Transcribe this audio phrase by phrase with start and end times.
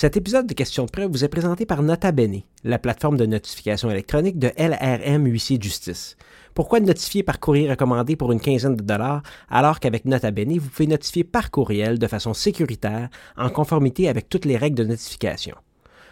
[0.00, 3.26] Cet épisode de Questions de preuve vous est présenté par Nota Bene, la plateforme de
[3.26, 6.16] notification électronique de LRM Huissier Justice.
[6.54, 10.70] Pourquoi notifier par courrier recommandé pour une quinzaine de dollars alors qu'avec Nota Bene, vous
[10.70, 15.56] pouvez notifier par courriel de façon sécuritaire en conformité avec toutes les règles de notification?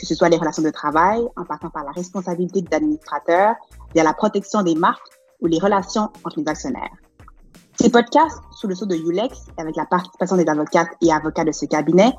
[0.04, 3.56] que ce soit les relations de travail, en passant par la responsabilité des administrateurs,
[3.94, 5.08] via la protection des marques
[5.40, 6.92] ou les relations entre les actionnaires.
[7.80, 11.54] Ces podcasts, sous le sceau de ULEX, avec la participation des avocates et avocats de
[11.54, 12.14] ce cabinet,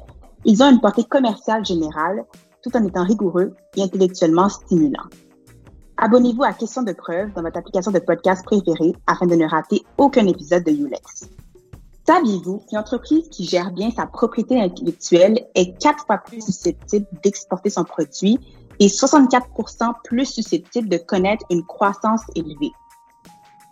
[0.47, 2.25] ils ont une portée commerciale générale,
[2.63, 5.11] tout en étant rigoureux et intellectuellement stimulants.
[5.99, 9.83] Abonnez-vous à Questions de preuve dans votre application de podcast préférée afin de ne rater
[9.99, 11.29] aucun épisode de ULEX.
[12.07, 17.71] Saviez-vous qu'une entreprise qui gère bien sa propriété intellectuelle est quatre fois plus susceptible d'exporter
[17.71, 18.39] son produit
[18.79, 22.73] et 64% plus susceptible de connaître une croissance élevée?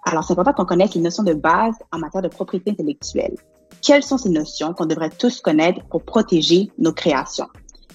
[0.05, 3.36] Alors, c'est important qu'on connaisse les notions de base en matière de propriété intellectuelle.
[3.83, 7.48] Quelles sont ces notions qu'on devrait tous connaître pour protéger nos créations?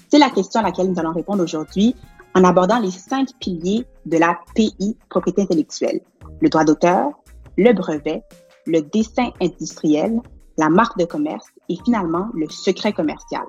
[0.08, 1.96] C'est la question à laquelle nous allons répondre aujourd'hui
[2.36, 6.00] en abordant les cinq piliers de la PI, propriété intellectuelle.
[6.40, 7.10] Le droit d'auteur,
[7.56, 8.22] le brevet,
[8.68, 10.20] le dessin industriel,
[10.58, 13.44] la marque de commerce et finalement le secret commercial.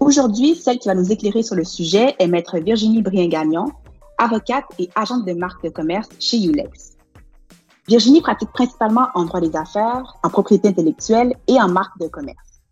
[0.00, 3.66] Aujourd'hui, celle qui va nous éclairer sur le sujet est maître Virginie Brien-Gagnon,
[4.18, 6.96] avocate et agente de marque de commerce chez Ulex.
[7.86, 12.62] Virginie pratique principalement en droit des affaires, en propriété intellectuelle et en marque de commerce.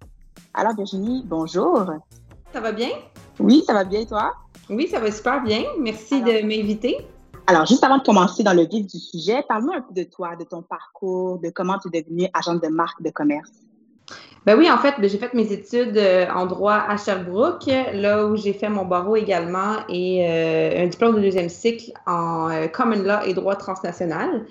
[0.55, 1.85] Alors Virginie, bonjour.
[2.53, 2.91] Ça va bien?
[3.39, 4.33] Oui, ça va bien et toi?
[4.69, 5.63] Oui, ça va super bien.
[5.79, 6.97] Merci de m'inviter.
[7.51, 10.37] Alors, juste avant de commencer dans le vif du sujet, parle-nous un peu de toi,
[10.37, 13.51] de ton parcours, de comment tu es devenue agente de marque de commerce.
[14.47, 18.25] Ben oui, en fait, ben, j'ai fait mes études euh, en droit à Sherbrooke, là
[18.25, 22.69] où j'ai fait mon barreau également et euh, un diplôme de deuxième cycle en euh,
[22.69, 24.47] common law et droit transnational.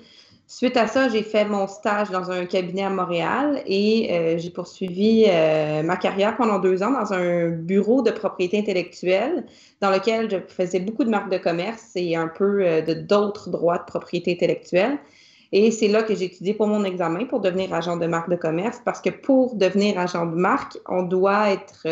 [0.52, 4.50] Suite à ça, j'ai fait mon stage dans un cabinet à Montréal et euh, j'ai
[4.50, 9.46] poursuivi euh, ma carrière pendant deux ans dans un bureau de propriété intellectuelle
[9.80, 13.48] dans lequel je faisais beaucoup de marques de commerce et un peu euh, de d'autres
[13.48, 14.98] droits de propriété intellectuelle.
[15.52, 18.34] Et c'est là que j'ai étudié pour mon examen pour devenir agent de marque de
[18.34, 21.86] commerce parce que pour devenir agent de marque, on doit être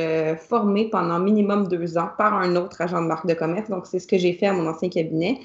[0.49, 3.71] formé pendant minimum deux ans par un autre agent de marque de commerce.
[3.71, 5.39] Donc, c'est ce que j'ai fait à mon ancien cabinet.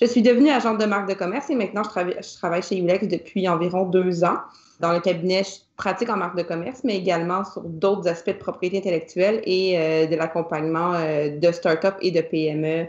[0.00, 3.46] Je suis devenue agente de marque de commerce et maintenant je, travaille chez Ulex depuis
[3.48, 4.38] environ deux ans.
[4.80, 8.38] Dans le cabinet, je pratique en marque de commerce, mais également sur d'autres aspects de
[8.38, 12.86] propriété intellectuelle et euh, de l'accompagnement euh, de start-up et de PME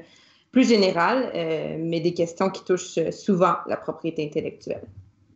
[0.52, 4.84] plus général, euh, mais des questions qui touchent souvent la propriété intellectuelle.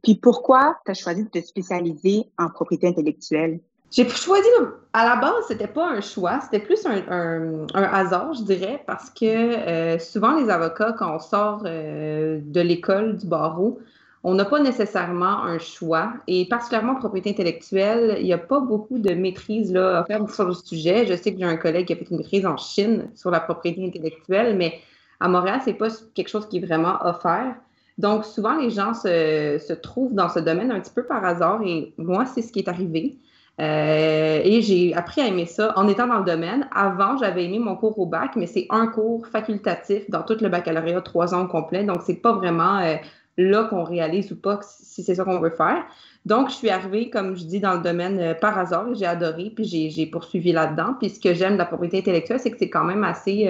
[0.02, 3.60] Puis pourquoi tu as choisi de te spécialiser en propriété intellectuelle?
[3.92, 4.48] J'ai choisi,
[4.94, 9.26] à la base, c'était pas un choix, c'était plus un, hasard, je dirais, parce que
[9.26, 13.80] euh, souvent les avocats, quand on sort euh, de l'école du barreau,
[14.24, 16.14] on n'a pas nécessairement un choix.
[16.28, 20.28] Et particulièrement en propriété intellectuelle, il n'y a pas beaucoup de maîtrise là, à faire
[20.30, 21.06] sur le sujet.
[21.06, 23.40] Je sais que j'ai un collègue qui a fait une maîtrise en Chine sur la
[23.40, 24.80] propriété intellectuelle, mais
[25.20, 27.56] à Montréal, c'est pas quelque chose qui est vraiment offert.
[28.00, 31.62] Donc, souvent, les gens se, se trouvent dans ce domaine un petit peu par hasard
[31.64, 33.20] et moi, c'est ce qui est arrivé.
[33.62, 36.68] Euh, et j'ai appris à aimer ça en étant dans le domaine.
[36.74, 40.50] Avant, j'avais aimé mon cours au bac, mais c'est un cours facultatif dans tout le
[40.50, 41.84] baccalauréat, trois ans complet.
[41.84, 42.96] Donc, c'est pas vraiment euh,
[43.38, 45.86] là qu'on réalise ou pas si c'est ça qu'on veut faire.
[46.26, 48.94] Donc, je suis arrivée, comme je dis, dans le domaine euh, par hasard.
[48.94, 50.96] J'ai adoré, puis j'ai poursuivi là-dedans.
[51.00, 53.50] Puis ce que j'aime de la propriété intellectuelle, c'est que c'est quand même assez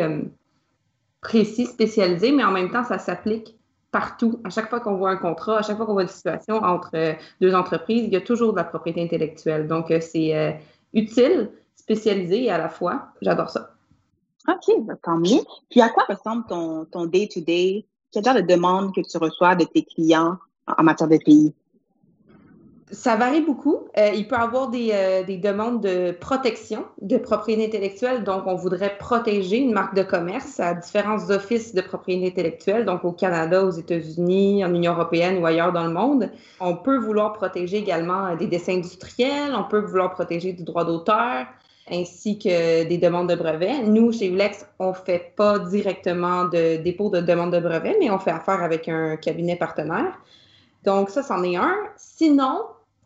[1.21, 3.57] précis, spécialisé, mais en même temps, ça s'applique
[3.95, 4.41] partout.
[4.43, 6.89] À chaque fois qu'on voit un contrat, à chaque fois qu'on voit une situation entre
[6.95, 9.69] euh, deux entreprises, il y a toujours de la propriété intellectuelle.
[9.69, 10.51] Donc, euh, c'est euh,
[10.93, 13.69] utile, spécialisé et à la fois, j'adore ça.
[14.49, 15.39] OK, bah, tant mieux.
[15.69, 17.85] Puis, à quoi ressemble ton day-to-day?
[18.11, 21.53] Quel genre de demande que tu reçois de tes clients en matière de pays?
[22.91, 23.87] Ça varie beaucoup.
[23.97, 28.23] Euh, il peut y avoir des, euh, des, demandes de protection de propriété intellectuelle.
[28.23, 33.03] Donc, on voudrait protéger une marque de commerce à différents offices de propriété intellectuelle, donc
[33.03, 36.29] au Canada, aux États-Unis, en Union européenne ou ailleurs dans le monde.
[36.59, 39.55] On peut vouloir protéger également euh, des dessins industriels.
[39.55, 41.47] On peut vouloir protéger du droit d'auteur.
[41.89, 43.83] ainsi que des demandes de brevets.
[43.83, 48.11] Nous, chez Ulex, on ne fait pas directement de dépôt de demande de brevets, mais
[48.11, 50.19] on fait affaire avec un cabinet partenaire.
[50.83, 51.75] Donc, ça, c'en est un.
[51.95, 52.61] Sinon,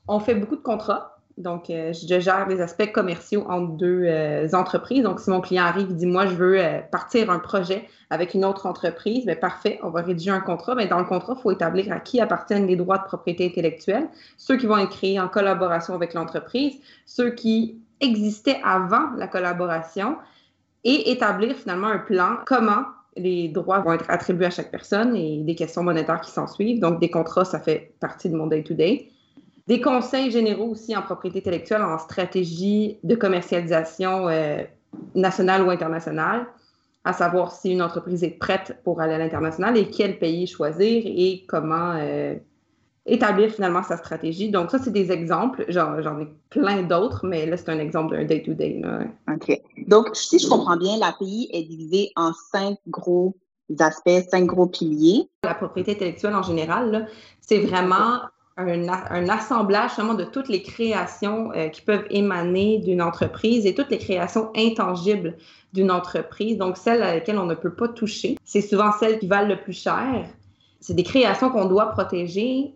[0.09, 1.15] on fait beaucoup de contrats.
[1.37, 5.03] Donc, euh, je gère les aspects commerciaux entre deux euh, entreprises.
[5.03, 8.33] Donc, si mon client arrive et dit, moi, je veux euh, partir un projet avec
[8.33, 10.75] une autre entreprise, bien, parfait, on va rédiger un contrat.
[10.75, 14.09] Mais dans le contrat, il faut établir à qui appartiennent les droits de propriété intellectuelle,
[14.35, 16.75] ceux qui vont être créés en collaboration avec l'entreprise,
[17.05, 20.17] ceux qui existaient avant la collaboration
[20.83, 22.83] et établir finalement un plan, comment
[23.15, 26.81] les droits vont être attribués à chaque personne et des questions monétaires qui s'en suivent.
[26.81, 28.75] Donc, des contrats, ça fait partie de mon day-to-day.
[28.75, 29.11] day to day
[29.69, 34.63] des conseils généraux aussi en propriété intellectuelle, en stratégie de commercialisation euh,
[35.13, 36.47] nationale ou internationale,
[37.03, 41.03] à savoir si une entreprise est prête pour aller à l'international et quel pays choisir
[41.05, 42.33] et comment euh,
[43.05, 44.49] établir finalement sa stratégie.
[44.49, 45.65] Donc, ça, c'est des exemples.
[45.69, 48.81] J'en ai plein d'autres, mais là, c'est un exemple d'un day-to-day.
[49.31, 49.61] OK.
[49.85, 53.35] Donc, si je comprends bien, l'API est divisée en cinq gros
[53.77, 55.29] aspects, cinq gros piliers.
[55.43, 57.07] La propriété intellectuelle en général,
[57.39, 58.17] c'est vraiment
[58.59, 63.89] un, assemblage seulement de toutes les créations euh, qui peuvent émaner d'une entreprise et toutes
[63.89, 65.35] les créations intangibles
[65.73, 68.37] d'une entreprise, donc celles à lesquelles on ne peut pas toucher.
[68.43, 70.25] C'est souvent celles qui valent le plus cher.
[70.79, 72.73] C'est des créations qu'on doit protéger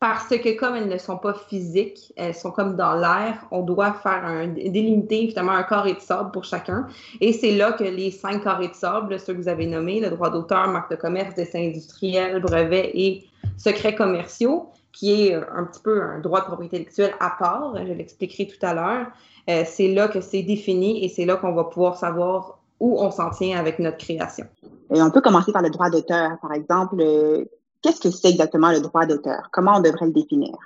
[0.00, 3.92] parce que comme elles ne sont pas physiques, elles sont comme dans l'air, on doit
[3.92, 6.88] faire un délimiter finalement un carré de sable pour chacun.
[7.20, 10.08] Et c'est là que les cinq carrés de sable, ceux que vous avez nommés, le
[10.08, 13.26] droit d'auteur, marque de commerce, dessin industriel, brevet et
[13.58, 17.92] secrets commerciaux, qui est un petit peu un droit de propriété intellectuelle à part, je
[17.92, 19.06] l'expliquerai tout à l'heure,
[19.48, 23.10] euh, c'est là que c'est défini et c'est là qu'on va pouvoir savoir où on
[23.10, 24.46] s'en tient avec notre création.
[24.92, 26.38] Et on peut commencer par le droit d'auteur.
[26.40, 27.44] Par exemple, euh,
[27.82, 29.48] qu'est-ce que c'est exactement le droit d'auteur?
[29.52, 30.56] Comment on devrait le définir?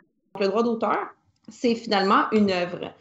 [0.41, 0.99] Le droit d'auteur,
[1.49, 2.93] c'est finalement une œuvre.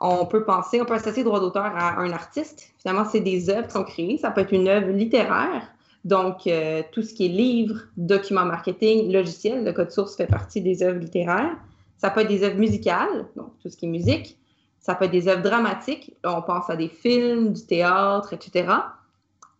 [0.00, 2.72] On peut penser, on peut associer le droit d'auteur à un artiste.
[2.78, 4.18] Finalement, c'est des œuvres qui sont créées.
[4.18, 5.62] Ça peut être une œuvre littéraire,
[6.04, 10.62] donc, euh, tout ce qui est livres, documents marketing, logiciels, le code source fait partie
[10.62, 11.56] des œuvres littéraires.
[11.98, 14.38] Ça peut être des œuvres musicales, donc tout ce qui est musique.
[14.78, 18.72] Ça peut être des œuvres dramatiques, on pense à des films, du théâtre, etc.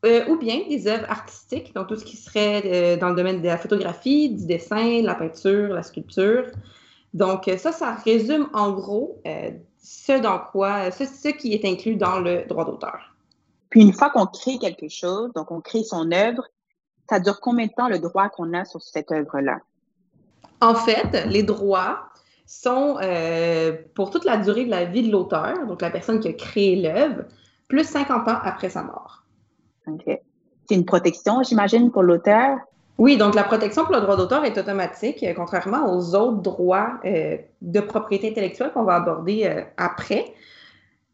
[0.06, 3.42] Euh, ou bien des œuvres artistiques, donc tout ce qui serait euh, dans le domaine
[3.42, 6.46] de la photographie, du dessin, la peinture, la sculpture.
[7.12, 9.20] Donc, ça, ça résume en gros
[9.82, 13.10] ce dans quoi, ce qui est inclus dans le droit d'auteur.
[13.70, 16.43] Puis une fois qu'on crée quelque chose, donc on crée son œuvre,
[17.08, 19.61] ça dure combien de temps le droit qu'on a sur cette œuvre-là?
[20.61, 22.11] En fait, les droits
[22.46, 26.28] sont euh, pour toute la durée de la vie de l'auteur, donc la personne qui
[26.28, 27.22] a créé l'œuvre,
[27.69, 29.22] plus 50 ans après sa mort.
[29.87, 30.05] OK.
[30.69, 32.58] C'est une protection, j'imagine, pour l'auteur?
[32.99, 36.99] Oui, donc la protection pour le droit d'auteur est automatique, euh, contrairement aux autres droits
[37.05, 40.34] euh, de propriété intellectuelle qu'on va aborder après.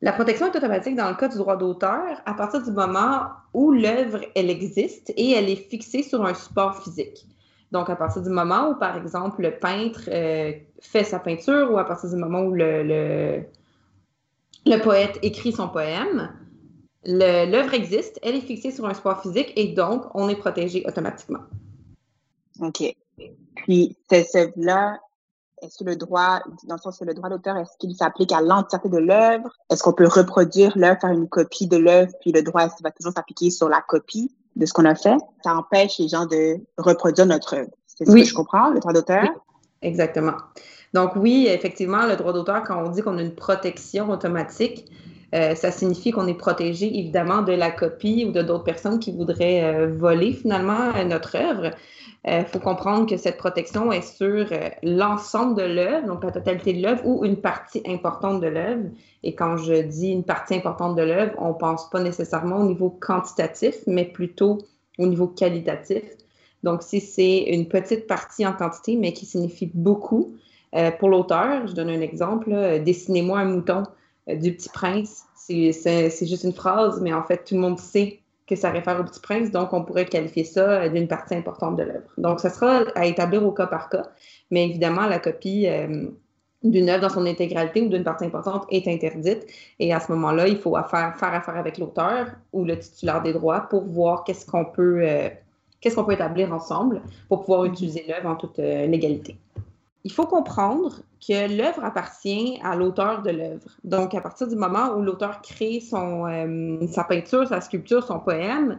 [0.06, 3.22] La protection est automatique dans le cas du droit d'auteur à partir du moment
[3.52, 7.26] où l'œuvre, elle existe et elle est fixée sur un support physique.
[7.72, 11.78] Donc, à partir du moment où, par exemple, le peintre euh, fait sa peinture ou
[11.78, 13.42] à partir du moment où le,
[14.64, 16.30] le, poète écrit son poème,
[17.04, 21.42] l'œuvre existe, elle est fixée sur un support physique et donc, on est protégé automatiquement.
[22.60, 22.94] OK.
[23.56, 25.00] Puis, cette œuvre-là,
[25.62, 28.40] est-ce que le droit, dans le sens que le droit d'auteur, est-ce qu'il s'applique à
[28.40, 29.50] l'entièreté de l'œuvre?
[29.70, 33.12] Est-ce qu'on peut reproduire l'œuvre, faire une copie de l'œuvre, puis le droit va toujours
[33.12, 35.16] s'appliquer sur la copie de ce qu'on a fait?
[35.44, 37.70] Ça empêche les gens de reproduire notre œuvre.
[37.86, 39.24] C'est ce que je comprends, le droit d'auteur?
[39.82, 40.34] exactement.
[40.92, 44.90] Donc oui, effectivement, le droit d'auteur, quand on dit qu'on a une protection automatique,
[45.34, 49.12] euh, ça signifie qu'on est protégé évidemment de la copie ou de d'autres personnes qui
[49.12, 51.70] voudraient euh, voler finalement notre œuvre.
[52.26, 56.32] Il euh, faut comprendre que cette protection est sur euh, l'ensemble de l'œuvre, donc la
[56.32, 58.88] totalité de l'œuvre ou une partie importante de l'œuvre.
[59.22, 62.66] Et quand je dis une partie importante de l'œuvre, on ne pense pas nécessairement au
[62.66, 64.58] niveau quantitatif, mais plutôt
[64.98, 66.02] au niveau qualitatif.
[66.64, 70.34] Donc, si c'est une petite partie en quantité, mais qui signifie beaucoup,
[70.74, 73.84] euh, pour l'auteur, je donne un exemple, dessinez-moi un mouton
[74.26, 75.26] du petit prince.
[75.36, 79.04] C'est juste une phrase, mais en fait, tout le monde sait que ça réfère au
[79.04, 82.10] Petit Prince, donc on pourrait qualifier ça d'une partie importante de l'œuvre.
[82.16, 84.04] Donc, ça sera à établir au cas par cas,
[84.50, 86.08] mais évidemment, la copie euh,
[86.62, 89.46] d'une œuvre dans son intégralité ou d'une partie importante est interdite.
[89.78, 93.62] Et à ce moment-là, il faut faire affaire avec l'auteur ou le titulaire des droits
[93.62, 95.28] pour voir qu'est-ce qu'on peut, euh,
[95.80, 99.36] qu'est-ce qu'on peut établir ensemble pour pouvoir utiliser l'œuvre en toute euh, légalité
[100.06, 103.68] il faut comprendre que l'œuvre appartient à l'auteur de l'œuvre.
[103.82, 108.20] Donc, à partir du moment où l'auteur crée son, euh, sa peinture, sa sculpture, son
[108.20, 108.78] poème,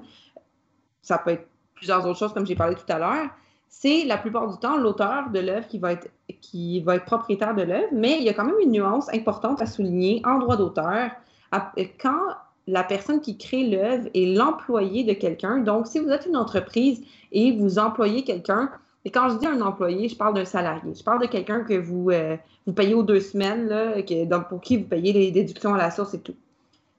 [1.02, 3.28] ça peut être plusieurs autres choses, comme j'ai parlé tout à l'heure,
[3.68, 7.54] c'est la plupart du temps l'auteur de l'œuvre qui va être qui va être propriétaire
[7.54, 10.56] de l'œuvre, mais il y a quand même une nuance importante à souligner en droit
[10.56, 11.12] d'auteur,
[12.00, 12.22] quand
[12.68, 15.58] la personne qui crée l'œuvre est l'employé de quelqu'un.
[15.58, 17.04] Donc, si vous êtes une entreprise
[17.34, 18.72] et vous employez quelqu'un,
[19.08, 20.94] et quand je dis un employé, je parle d'un salarié.
[20.94, 22.36] Je parle de quelqu'un que vous, euh,
[22.76, 23.74] payez aux deux semaines,
[24.50, 26.36] pour qui vous payez les déductions à la source et tout.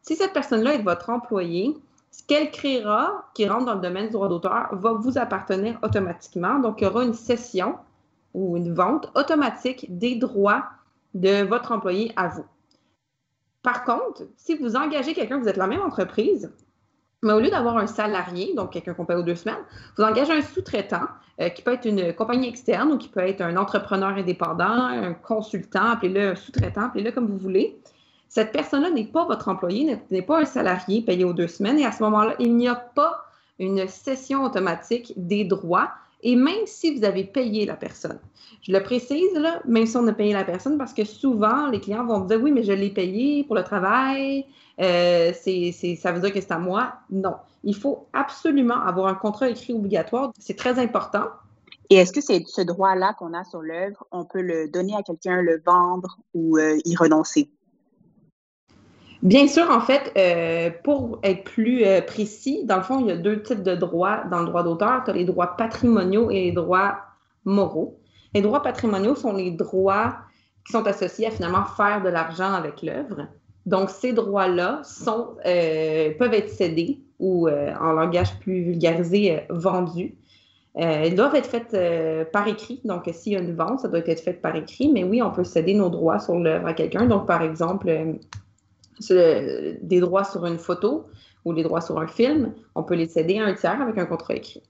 [0.01, 1.77] Si cette personne-là est votre employé,
[2.11, 6.59] ce qu'elle créera, qui rentre dans le domaine du droit d'auteur, va vous appartenir automatiquement.
[6.61, 7.75] Donc, il y aura une cession
[8.33, 10.65] ou une vente automatique des droits
[11.13, 12.47] de votre employé à vous.
[13.63, 16.51] Par contre, si vous engagez quelqu'un, vous êtes la même entreprise,
[17.23, 19.59] mais au lieu d'avoir un salarié, donc quelqu'un qu'on paye aux deux semaines,
[19.97, 21.09] vous engagez un sous-traitant
[21.41, 25.15] euh, qui peut être une compagnie externe ou qui peut être un entrepreneur indépendant, un
[25.15, 27.79] consultant, appelez-le un sous-traitant, appelez-le comme vous voulez.
[28.29, 31.87] Cette personne-là n'est pas votre employé, n'est pas un salarié payé aux deux semaines et
[31.87, 33.25] à ce moment-là, il n'y a pas
[33.59, 35.91] une cession automatique des droits
[36.23, 38.19] et même si vous avez payé la personne.
[38.63, 41.81] Je le précise, là, même si on a payé la personne, parce que souvent, les
[41.81, 44.47] clients vont me dire oui, mais je l'ai payé pour le travail,
[44.81, 46.95] euh, ça veut dire que c'est à moi.
[47.11, 47.35] Non.
[47.65, 50.33] Il faut absolument avoir un contrat écrit obligatoire.
[50.39, 51.27] C'est très important.
[51.91, 55.03] Et est-ce que c'est ce droit-là qu'on a sur l'œuvre, on peut le donner à
[55.03, 57.51] quelqu'un, le vendre ou euh, y renoncer?
[59.23, 63.11] Bien sûr, en fait, euh, pour être plus euh, précis, dans le fond, il y
[63.11, 65.03] a deux types de droits dans le droit d'auteur.
[65.05, 66.99] Tu les droits patrimoniaux et les droits
[67.45, 67.99] moraux.
[68.33, 70.19] Les droits patrimoniaux sont les droits
[70.65, 73.27] qui sont associés à finalement faire de l'argent avec l'œuvre.
[73.67, 74.83] Donc, ces droits-là
[75.47, 80.15] euh, peuvent être cédés ou, en langage plus vulgarisé, vendus.
[80.77, 82.81] ils doivent être faits par écrit.
[82.85, 84.93] Donc, s'il y a une vente, ça doit être fait par écrit.
[84.93, 87.07] Mais oui, on peut céder nos droits sur l'œuvre à quelqu'un.
[87.07, 87.91] Donc, par exemple,
[89.01, 91.07] des droits sur une photo
[91.45, 94.07] ou les droits sur un film, on peut les céder à un tiers avec un
[94.07, 94.63] contrat écrit.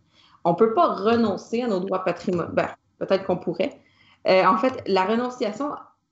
[0.44, 2.52] On ne peut pas renoncer à nos droits patrimoniaux.
[2.52, 2.68] Ben,
[2.99, 3.80] peut-être qu'on pourrait.
[4.26, 5.70] Euh, en fait, la renonciation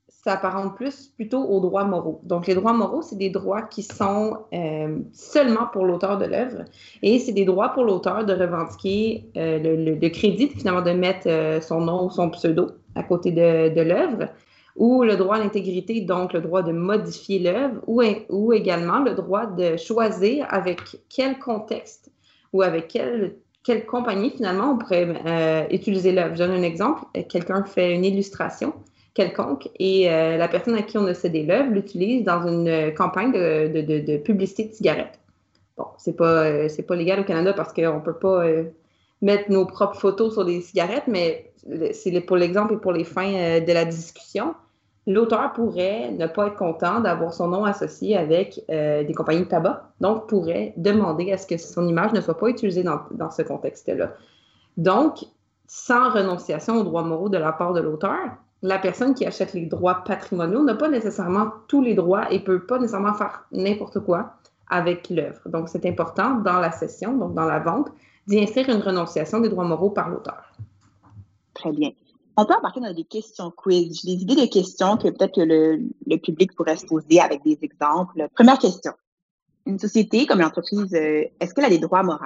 [0.09, 2.21] s'apparente plus plutôt aux droits moraux.
[2.25, 6.65] Donc, les droits moraux, c'est des droits qui sont euh, seulement pour l'auteur de l'œuvre
[7.03, 11.81] et c'est des droits pour l'auteur de revendiquer euh, le, crédit, finalement de mettre son
[11.81, 14.29] nom ou son pseudo à côté de l'œuvre
[14.77, 19.47] ou le droit à l'intégrité, donc le droit de modifier l'œuvre, ou, également le droit
[19.47, 22.11] de choisir avec quel contexte
[22.53, 26.35] ou avec quelle, quelle compagnie finalement on pourrait euh, utiliser l'œuvre.
[26.35, 27.05] Je donne un exemple.
[27.29, 28.75] Quelqu'un fait une illustration
[29.15, 33.33] quelconque et euh, la personne à qui on a cédé l'œuvre l'utilise dans une campagne
[33.33, 35.19] de, de, publicité de cigarettes.
[35.79, 38.45] Bon, c'est pas, euh, pas légal au Canada parce qu'on peut pas
[39.23, 41.51] mettre nos propres photos sur des cigarettes, mais
[41.93, 44.55] c'est pour l'exemple et pour les fins de la discussion
[45.07, 49.49] l'auteur pourrait ne pas être content d'avoir son nom associé avec euh, des compagnies de
[49.49, 53.43] tabac, donc pourrait demander à ce que son image ne soit pas utilisée dans, ce
[53.43, 54.13] contexte-là.
[54.77, 55.25] Donc,
[55.69, 58.19] sans renonciation aux droits moraux de la part de l'auteur,
[58.63, 62.65] la personne qui achète les droits patrimoniaux n'a pas nécessairement tous les droits et peut
[62.65, 64.33] pas nécessairement faire n'importe quoi
[64.69, 65.41] avec l'œuvre.
[65.47, 67.89] Donc, c'est important dans la cession, donc dans la vente,
[68.27, 70.53] d'y inscrire une renonciation des droits moraux par l'auteur.
[71.55, 71.91] Très bien.
[72.37, 74.05] On peut embarquer dans des questions quiz.
[74.05, 78.29] Des idées de questions que peut-être le, public pourrait se poser avec des exemples.
[78.35, 78.93] Première question.
[79.65, 82.21] Une société comme l'entreprise, euh, est-ce qu'elle a des droits moraux?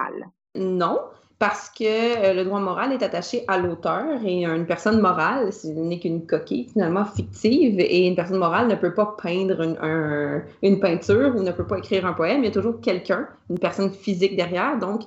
[0.55, 0.99] Non,
[1.39, 5.67] parce que euh, le droit moral est attaché à l'auteur et une personne morale, ce
[5.67, 10.79] n'est qu'une coquille finalement fictive et une personne morale ne peut pas peindre une, une
[10.79, 12.43] peinture ou ne peut pas écrire un poème.
[12.43, 14.77] Il y a toujours quelqu'un, une personne physique derrière.
[14.77, 15.01] Donc,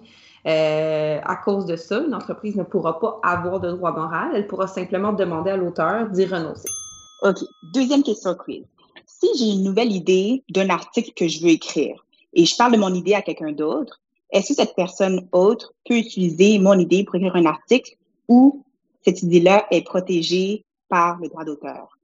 [0.46, 4.32] euh, à cause de ça, une entreprise ne pourra pas avoir de droit moral.
[4.34, 6.68] Elle pourra simplement demander à l'auteur d'y renoncer.
[7.22, 7.38] OK.
[7.72, 8.64] Deuxième question quiz.
[9.06, 12.78] Si j'ai une nouvelle idée d'un article que je veux écrire et je parle de
[12.78, 17.14] mon idée à quelqu'un d'autre, est-ce que cette personne autre peut utiliser mon idée pour
[17.14, 17.96] écrire un article
[18.28, 18.64] ou
[19.02, 21.98] cette idée-là est protégée par le droit d'auteur?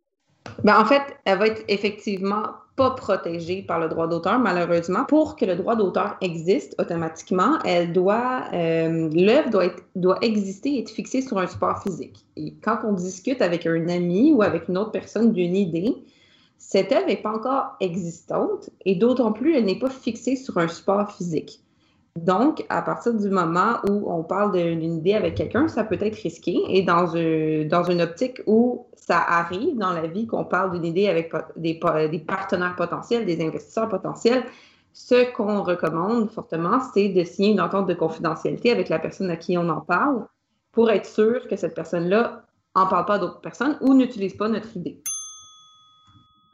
[0.65, 2.45] Ben, en fait, elle va être effectivement
[2.77, 5.05] pas protégée par le droit d'auteur, malheureusement.
[5.05, 9.67] Pour que le droit d'auteur existe automatiquement, elle doit, euh, l'œuvre doit,
[9.97, 12.25] doit exister et être fixée sur un support physique.
[12.37, 15.95] Et quand on discute avec un ami ou avec une autre personne d'une idée,
[16.59, 20.69] cette œuvre n'est pas encore existante et d'autant plus, elle n'est pas fixée sur un
[20.69, 21.61] support physique.
[22.17, 26.17] Donc, à partir du moment où on parle d'une idée avec quelqu'un, ça peut être
[26.17, 26.59] risqué.
[26.69, 31.09] Et dans, dans une optique où ça arrive dans la vie qu'on parle d'une idée
[31.09, 34.45] avec des, des, partenaires potentiels, des investisseurs potentiels,
[34.93, 39.37] ce qu'on recommande fortement, c'est de signer une entente de confidentialité avec la personne à
[39.37, 40.27] qui on en parle
[40.73, 44.49] pour être sûr que cette personne-là n'en parle pas à d'autres personnes ou n'utilise pas
[44.49, 45.01] notre idée.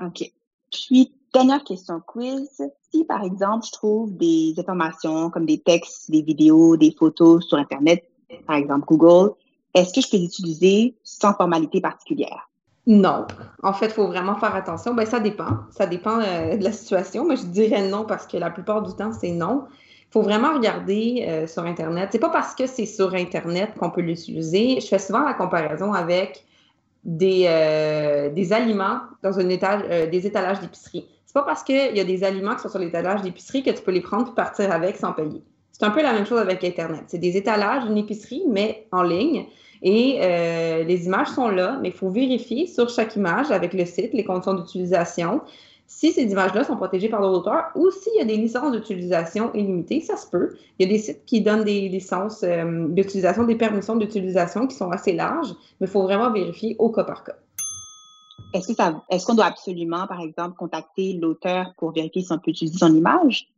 [0.01, 0.31] OK.
[0.71, 2.62] Puis, dernière question quiz.
[2.90, 7.59] Si, par exemple, je trouve des informations comme des textes, des vidéos, des photos sur
[7.59, 8.05] Internet,
[8.47, 9.35] par exemple Google,
[9.75, 12.49] est-ce que je peux les utiliser sans formalité particulière?
[12.87, 13.26] Non.
[13.62, 14.95] En fait, il faut vraiment faire attention.
[14.95, 15.59] Ben, ça dépend.
[15.71, 18.95] Ça dépend euh, de la situation, mais je dirais non parce que la plupart du
[18.95, 19.64] temps, c'est non.
[20.09, 22.09] Il faut vraiment regarder euh, sur Internet.
[22.12, 24.81] C'est pas parce que c'est sur Internet qu'on peut l'utiliser.
[24.81, 26.47] Je fais souvent la comparaison avec
[27.05, 31.07] des, euh, des aliments dans un étage, des étalages d'épicerie.
[31.37, 33.90] Pas parce qu'il y a des aliments qui sont sur l'étalage d'épicerie que tu peux
[33.90, 35.43] les prendre et partir avec sans payer.
[35.71, 37.02] C'est un peu la même chose avec Internet.
[37.09, 39.45] C'est des étalages d'une épicerie, mais en ligne.
[39.83, 43.85] Et euh, les images sont là, mais il faut vérifier sur chaque image avec le
[43.85, 45.43] site les conditions d'utilisation.
[45.87, 50.00] Si ces images-là sont protégées par l'auteur ou s'il y a des licences d'utilisation illimitées,
[50.00, 50.57] ça se peut.
[50.78, 54.75] Il y a des sites qui donnent des licences euh, d'utilisation, des permissions d'utilisation qui
[54.75, 57.37] sont assez larges, mais il faut vraiment vérifier au cas par cas.
[58.53, 62.95] Est-ce qu'on doit absolument, par exemple, contacter l'auteur pour vérifier si on peut utiliser son
[62.95, 63.49] image?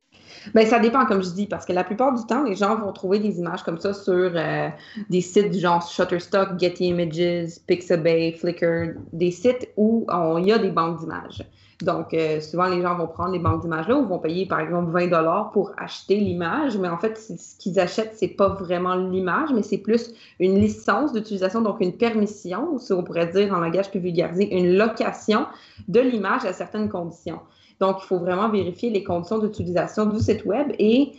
[0.54, 2.92] Bien, ça dépend, comme je dis, parce que la plupart du temps, les gens vont
[2.92, 4.68] trouver des images comme ça sur euh,
[5.08, 10.06] des sites du genre Shutterstock, Getty Images, Pixabay, Flickr, des sites où
[10.38, 11.42] il y a des banques d'images.
[11.82, 14.90] Donc, euh, souvent, les gens vont prendre les banques d'images-là ou vont payer, par exemple,
[14.90, 16.76] 20 dollars pour acheter l'image.
[16.76, 21.12] Mais en fait, ce qu'ils achètent, c'est pas vraiment l'image, mais c'est plus une licence
[21.12, 25.46] d'utilisation, donc une permission, ou si on pourrait dire en langage plus vulgarisé, une location
[25.86, 27.38] de l'image à certaines conditions.
[27.78, 31.12] Donc, il faut vraiment vérifier les conditions d'utilisation du site web et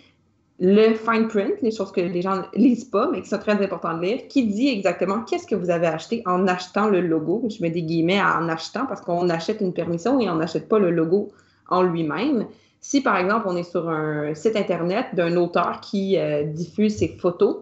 [0.61, 3.63] le fine print, les choses que les gens ne lisent pas, mais qui sont très
[3.63, 7.45] importantes de lire, qui dit exactement qu'est-ce que vous avez acheté en achetant le logo.
[7.49, 10.77] Je mets des guillemets en achetant parce qu'on achète une permission et on n'achète pas
[10.77, 11.31] le logo
[11.69, 12.45] en lui-même.
[12.81, 17.07] Si, par exemple, on est sur un site Internet d'un auteur qui euh, diffuse ses
[17.07, 17.57] photos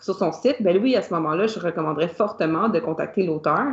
[0.00, 3.66] sur son site, ben oui, à ce moment-là, je recommanderais fortement de contacter l'auteur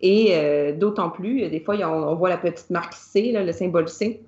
[0.00, 4.22] et euh, d'autant plus, des fois, on, voit la petite marque C, le symbole C,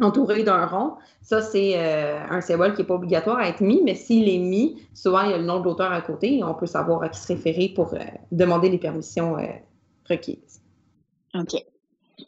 [0.00, 0.94] entouré d'un rond.
[1.22, 4.38] Ça, c'est euh, un symbole qui n'est pas obligatoire à être mis, mais s'il est
[4.38, 7.02] mis, souvent, il y a le nom de l'auteur à côté et on peut savoir
[7.02, 7.98] à qui se référer pour euh,
[8.32, 9.36] demander les permissions
[10.08, 10.60] requises.
[11.34, 11.64] OK.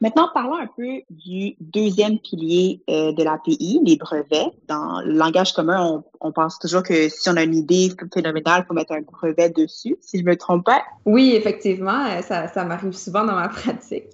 [0.00, 4.52] Maintenant, parlons un peu du deuxième pilier euh, de l'API, les brevets.
[4.68, 8.66] Dans le langage commun, on, pense toujours que si on a une idée phénoménale, il
[8.66, 10.82] faut mettre un brevet dessus, si je me trompe pas.
[11.06, 14.04] Oui, effectivement, euh, ça, m'arrive souvent dans ma pratique.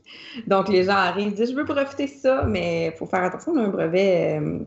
[0.46, 3.24] Donc, les gens arrivent, et disent, je veux profiter de ça, mais il faut faire
[3.24, 4.60] attention, un brevet, euh,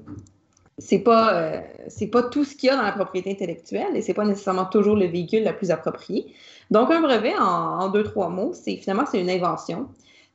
[0.78, 4.14] c'est pas, c'est pas tout ce qu'il y a dans la propriété intellectuelle et c'est
[4.14, 6.28] pas nécessairement toujours le véhicule le plus approprié.
[6.70, 9.88] Donc, un brevet, en, en deux, trois mots, c'est finalement, c'est une invention.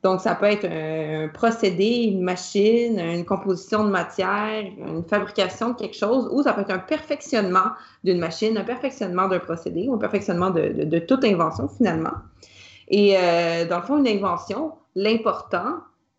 [0.03, 5.75] Donc, ça peut être un, procédé, une machine, une composition de matière, une fabrication de
[5.75, 7.71] quelque chose, ou ça peut être un perfectionnement
[8.03, 12.13] d'une machine, un perfectionnement d'un procédé, ou un perfectionnement de, toute invention finalement.
[12.89, 15.77] Et euh, dans le fond, une invention, l'important,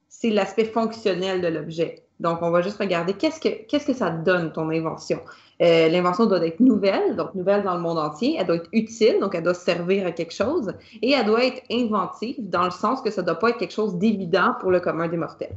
[0.08, 2.03] c'est l'aspect fonctionnel de l'objet.
[2.20, 5.20] Donc, on va juste regarder qu'est-ce que, ça donne, ton invention.
[5.62, 8.36] Euh, l'invention doit être nouvelle, donc nouvelle dans le monde entier.
[8.38, 10.72] Elle doit être utile, donc elle doit servir à quelque chose.
[11.02, 13.74] Et elle doit être inventive dans le sens que ça ne doit pas être quelque
[13.74, 15.56] chose d'évident pour le commun des mortels.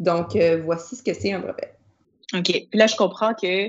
[0.00, 1.74] Donc, euh, voici ce que c'est un brevet.
[2.34, 2.44] OK.
[2.44, 3.68] Puis là, je comprends que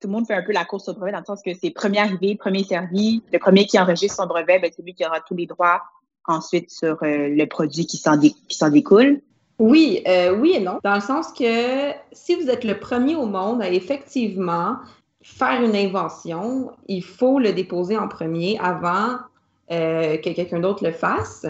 [0.00, 1.70] tout le monde fait un peu la course au brevet dans le sens que c'est
[1.70, 3.22] premier arrivé, premier servi.
[3.32, 5.82] Le premier qui enregistre son brevet, ben, c'est lui qui aura tous les droits
[6.26, 9.22] ensuite sur euh, le produit qui s'en découle.
[9.58, 13.24] Oui, euh, oui et non, dans le sens que si vous êtes le premier au
[13.24, 14.76] monde à effectivement
[15.22, 19.16] faire une invention, il faut le déposer en premier avant
[19.72, 21.46] euh, que quelqu'un d'autre le fasse.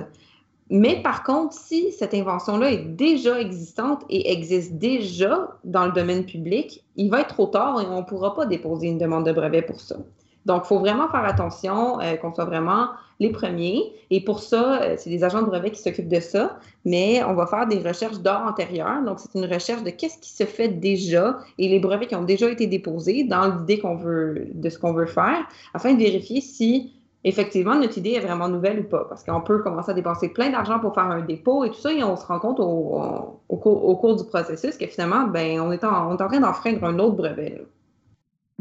[0.71, 6.25] Mais par contre, si cette invention-là est déjà existante et existe déjà dans le domaine
[6.25, 9.33] public, il va être trop tard et on ne pourra pas déposer une demande de
[9.33, 9.97] brevet pour ça.
[10.45, 13.92] Donc, il faut vraiment faire attention euh, qu'on soit vraiment les premiers.
[14.11, 17.35] Et pour ça, euh, c'est des agents de brevet qui s'occupent de ça, mais on
[17.35, 19.02] va faire des recherches d'or antérieures.
[19.05, 22.24] Donc, c'est une recherche de qu'est-ce qui se fait déjà et les brevets qui ont
[22.24, 26.40] déjà été déposés dans l'idée qu'on veut, de ce qu'on veut faire, afin de vérifier
[26.40, 26.92] si
[27.24, 29.05] effectivement notre idée est vraiment nouvelle ou pas.
[29.09, 31.92] Parce qu'on peut commencer à dépenser plein d'argent pour faire un dépôt et tout ça,
[31.92, 36.11] et on se rend compte au, cours, du processus que finalement, ben, on, est en,
[36.11, 37.66] on est en train d'enfreindre un autre brevet.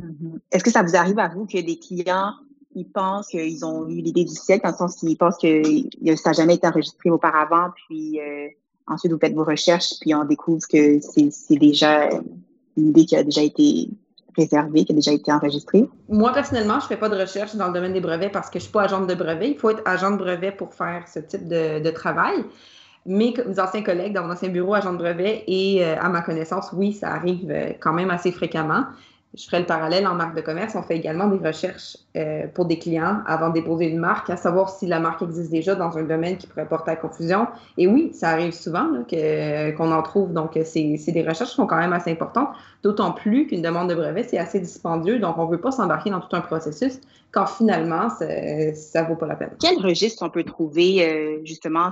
[0.02, 0.40] Mm-hmm.
[0.52, 2.34] Est-ce que ça vous arrive à vous que des clients
[2.76, 5.64] ils pensent qu'ils ont eu l'idée du siècle, dans le sens qu'ils pensent que
[6.16, 8.48] ça n'a jamais été enregistré auparavant, puis euh,
[8.88, 12.10] ensuite vous faites vos recherches, puis on découvre que c'est déjà
[12.78, 13.90] une idée qui a déjà été
[14.38, 15.88] réservée, qui a déjà été enregistrée?
[16.10, 18.60] Moi, personnellement, je ne fais pas de recherche dans le domaine des brevets parce que
[18.60, 19.52] je ne suis pas agente de brevet.
[19.52, 22.44] Il faut être agent de brevet pour faire ce type de, travail.
[23.06, 26.72] Mes, anciens collègues dans mon ancien bureau, agent de brevet, et euh, à ma connaissance,
[26.74, 28.84] oui, ça arrive euh, quand même assez fréquemment.
[29.38, 30.76] Je ferai le parallèle en marque de commerce.
[30.76, 34.38] On fait également des recherches euh, pour des clients avant de déposer une marque, à
[34.38, 37.48] savoir si la marque existe déjà dans un domaine qui pourrait porter à confusion.
[37.78, 40.32] Et oui, ça arrive souvent qu'on en trouve.
[40.34, 42.50] Donc, c'est des recherches qui sont quand même assez importantes,
[42.84, 45.20] d'autant plus qu'une demande de brevet, c'est assez dispendieux.
[45.20, 47.00] Donc, on ne veut pas s'embarquer dans tout un processus
[47.32, 49.52] quand finalement, ça ne vaut pas la peine.
[49.60, 51.90] Quel registre on peut trouver, euh, justement,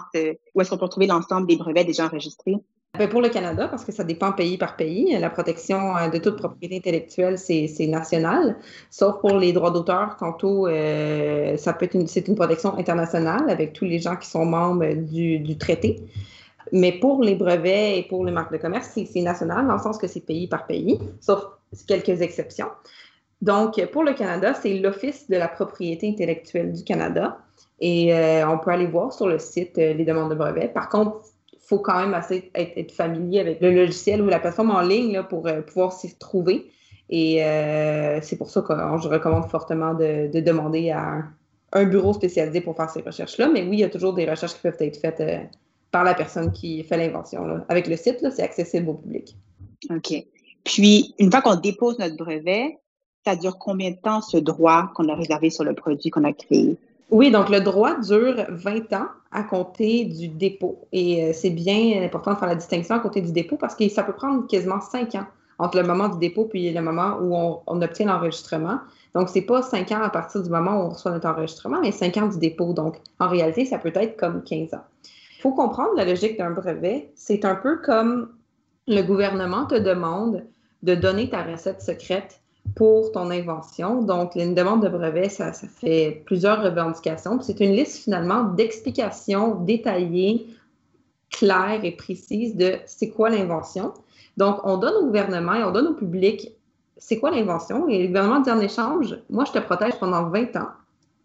[0.56, 2.56] où est-ce qu'on peut trouver l'ensemble des brevets déjà enregistrés?
[2.96, 6.20] Ben, pour le Canada, parce que ça dépend pays par pays, la protection euh, de
[6.20, 8.56] toute propriété intellectuelle, c'est national.
[8.92, 13.74] Sauf pour les droits d'auteur, tantôt, euh, ça peut être c'est une protection internationale avec
[13.74, 16.04] tous les gens qui sont membres du, traité.
[16.72, 19.98] Mais pour les brevets et pour les marques de commerce, c'est national dans le sens
[19.98, 21.48] que c'est pays par pays, sauf
[21.88, 22.70] quelques exceptions.
[23.42, 27.40] Donc, pour le Canada, c'est l'Office de la propriété intellectuelle du Canada.
[27.80, 30.72] Et euh, on peut aller voir sur le site les demandes de brevets.
[30.72, 31.33] Par contre,
[31.74, 35.48] faut quand même assez être, familier avec le logiciel ou la plateforme en ligne pour
[35.48, 36.70] euh, pouvoir s'y trouver.
[37.10, 41.24] Et euh, c'est pour ça que je recommande fortement de, demander à
[41.72, 43.50] un, bureau spécialisé pour faire ces recherches-là.
[43.52, 45.40] Mais oui, il y a toujours des recherches qui peuvent être faites euh,
[45.92, 47.64] par la personne qui fait l'invention.
[47.70, 49.36] Avec le site, c'est accessible au public.
[49.90, 50.14] OK.
[50.64, 52.78] Puis, une fois qu'on dépose notre brevet,
[53.26, 56.34] ça dure combien de temps ce droit qu'on a réservé sur le produit qu'on a
[56.34, 56.78] créé?
[57.13, 60.88] Oui, donc le droit dure 20 ans à compter du dépôt.
[60.91, 63.88] Et euh, c'est bien important de faire la distinction à côté du dépôt parce que
[63.88, 65.28] ça peut prendre quasiment 5 ans
[65.60, 68.80] entre le moment du dépôt puis le moment où on, obtient l'enregistrement.
[69.13, 71.82] Donc, ce n'est pas 5 ans à partir du moment où on reçoit notre enregistrement,
[71.82, 72.73] mais 5 ans du dépôt.
[72.73, 74.84] Donc, en réalité, ça peut être comme 15 ans.
[75.38, 77.12] Il faut comprendre la logique d'un brevet.
[77.13, 78.30] C'est un peu comme
[78.88, 80.45] le gouvernement te demande
[80.82, 82.41] de donner ta recette secrète
[82.76, 84.02] pour ton invention.
[84.02, 87.39] Donc, une demande de brevet, ça, fait plusieurs revendications.
[87.41, 90.47] C'est une liste finalement d'explications détaillées,
[91.30, 93.93] claires et précises de c'est quoi l'invention.
[94.38, 96.54] Donc, on donne au gouvernement et on donne au public
[96.97, 97.88] c'est quoi l'invention.
[97.89, 100.69] Et le gouvernement dit en échange, moi, je te protège pendant 20 ans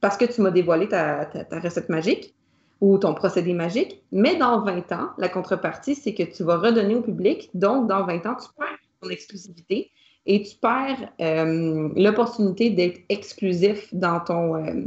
[0.00, 2.34] parce que tu m'as dévoilé ta, ta recette magique
[2.80, 4.02] ou ton procédé magique.
[4.10, 7.50] Mais dans 20 ans, la contrepartie, c'est que tu vas redonner au public.
[7.54, 9.92] Donc, dans 20 ans, tu perds ton exclusivité
[10.28, 14.84] et tu perds euh, l'opportunité d'être exclusif dans ton, euh,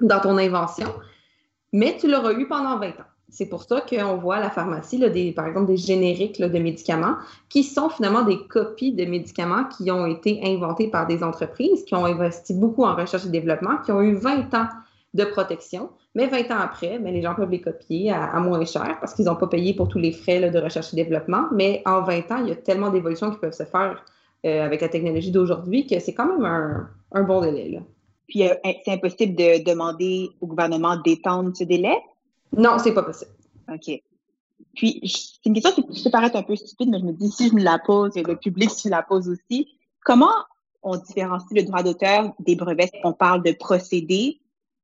[0.00, 0.88] dans ton invention,
[1.72, 3.08] mais tu l'auras eu pendant 20 ans.
[3.28, 4.98] C'est pour ça qu'on voit à la pharmacie,
[5.36, 7.16] par exemple, des génériques de médicaments
[7.50, 11.94] qui sont finalement des copies de médicaments qui ont été inventés par des entreprises, qui
[11.94, 14.68] ont investi beaucoup en recherche et développement, qui ont eu 20 ans
[15.12, 15.90] de protection.
[16.14, 19.26] Mais 20 ans après, mais les gens peuvent les copier à, moins cher parce qu'ils
[19.26, 21.48] n'ont pas payé pour tous les frais de recherche et développement.
[21.52, 24.02] Mais en 20 ans, il y a tellement d'évolutions qui peuvent se faire
[24.46, 26.44] euh, avec la technologie d'aujourd'hui que c'est quand même
[27.12, 27.70] un, bon délai.
[27.70, 27.80] Là.
[28.28, 31.96] Puis euh, c'est impossible de demander au gouvernement d'étendre ce délai?
[32.56, 33.32] Non, c'est pas possible.
[33.72, 34.02] OK.
[34.74, 37.48] Puis, c'est une question qui peut paraître un peu stupide, mais je me dis, si
[37.48, 40.34] je me la pose et le public se la pose aussi, comment
[40.82, 42.92] on différencie le droit d'auteur des brevets?
[43.02, 44.40] On parle de procédé,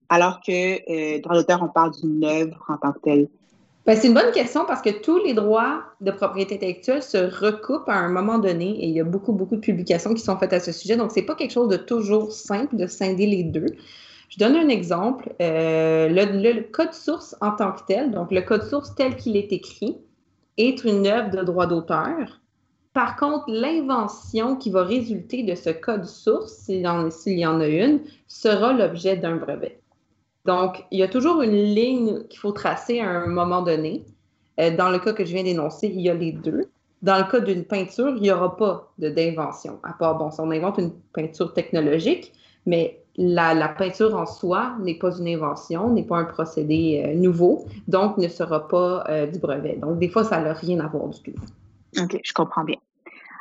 [0.09, 3.29] alors que euh, droit d'auteur, on parle d'une œuvre en tant que telle?
[3.87, 7.88] Ben, c'est une bonne question parce que tous les droits de propriété intellectuelle se recoupent
[7.88, 10.55] à un moment donné et il y a beaucoup, beaucoup de publications qui sont faites
[10.55, 10.97] à ce sujet.
[10.97, 13.66] Donc, ce n'est pas quelque chose de toujours simple de scinder les deux.
[14.31, 15.35] Je donne un exemple.
[15.42, 19.53] Euh, le, code source en tant que tel, donc le code source tel qu'il est
[19.53, 19.99] écrit,
[20.57, 22.40] est une œuvre de droit d'auteur.
[22.94, 28.01] Par contre, l'invention qui va résulter de ce code source, s'il y en a une,
[28.29, 29.79] sera l'objet d'un brevet.
[30.44, 34.04] Donc, il y a toujours une ligne qu'il faut tracer à un moment donné.
[34.61, 36.70] Euh, dans le cas que je viens d'énoncer, il y a les deux.
[37.02, 40.50] Dans le cas d'une peinture, il n'y aura pas d'invention, à part, bon, si on
[40.50, 42.33] invente une peinture technologique,
[42.66, 47.66] mais la, peinture en soi n'est pas une invention, n'est pas un procédé euh, nouveau,
[47.88, 49.76] donc ne sera pas euh, du brevet.
[49.76, 51.38] Donc, des fois, ça n'a rien à voir du tout.
[52.00, 52.78] OK, je comprends bien.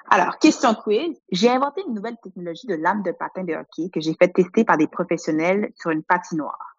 [0.10, 1.20] Alors, question quiz.
[1.32, 4.64] J'ai inventé une nouvelle technologie de lame de patin de hockey que j'ai fait tester
[4.64, 6.73] par des professionnels sur une patinoire.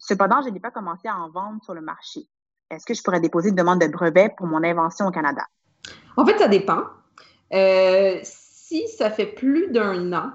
[0.00, 2.20] Cependant, je n'ai pas commencé à en vendre sur le marché.
[2.70, 5.42] Est-ce que je pourrais déposer une demande de brevet pour mon invention au Canada?
[6.16, 6.84] En fait, ça dépend.
[7.52, 10.30] Euh, si ça fait plus d'un an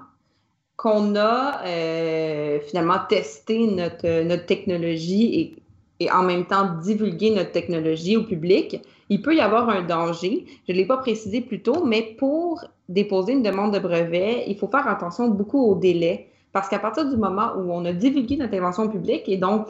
[0.76, 5.56] qu'on a euh, finalement testé notre, technologie
[5.98, 9.82] et, et, en même temps divulgué notre technologie au public, il peut y avoir un
[9.82, 10.44] danger.
[10.68, 14.58] Je ne l'ai pas précisé plus tôt, mais pour déposer une demande de brevet, il
[14.58, 16.28] faut faire attention beaucoup au délai.
[16.56, 19.66] Parce qu'à partir du moment où on a divulgué notre invention publique, et donc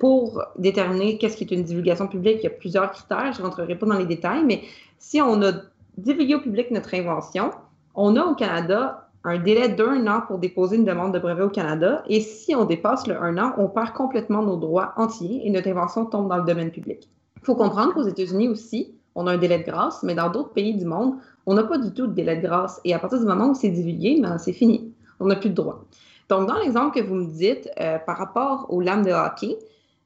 [0.00, 3.46] pour déterminer qu'est-ce qui est une divulgation publique, il y a plusieurs critères, je ne
[3.46, 4.62] rentrerai pas dans les détails, mais
[4.98, 5.52] si on a
[5.96, 7.52] divulgué au public notre invention,
[7.94, 11.50] on a au Canada un délai d'un an pour déposer une demande de brevet au
[11.50, 15.50] Canada, et si on dépasse le un an, on perd complètement nos droits entiers et
[15.50, 17.08] notre invention tombe dans le domaine public.
[17.36, 20.52] Il faut comprendre qu'aux États-Unis aussi, on a un délai de grâce, mais dans d'autres
[20.52, 21.14] pays du monde,
[21.46, 22.80] on n'a pas du tout de délai de grâce.
[22.84, 24.92] Et à partir du moment où c'est divulgué, ben, c'est fini.
[25.20, 25.84] On n'a plus de droit.
[26.28, 29.56] Donc, dans l'exemple que vous me dites, euh, par rapport aux lames de hockey,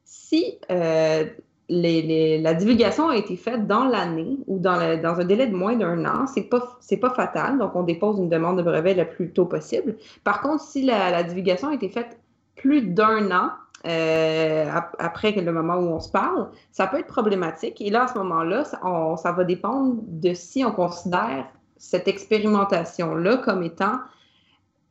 [0.03, 1.25] si euh,
[1.69, 6.27] la divulgation a été faite dans l'année ou dans, un délai de moins d'un an,
[6.27, 7.57] c'est pas pas fatal.
[7.57, 9.95] Donc, on dépose une demande de brevet le plus tôt possible.
[10.23, 12.19] Par contre, si la, divulgation a été faite
[12.55, 13.51] plus d'un an
[13.87, 14.69] euh,
[14.99, 17.81] après le moment où on se parle, ça peut être problématique.
[17.81, 18.79] Et là, à ce moment-là, ça,
[19.17, 21.47] ça va dépendre de si on considère
[21.77, 23.97] cette expérimentation-là comme étant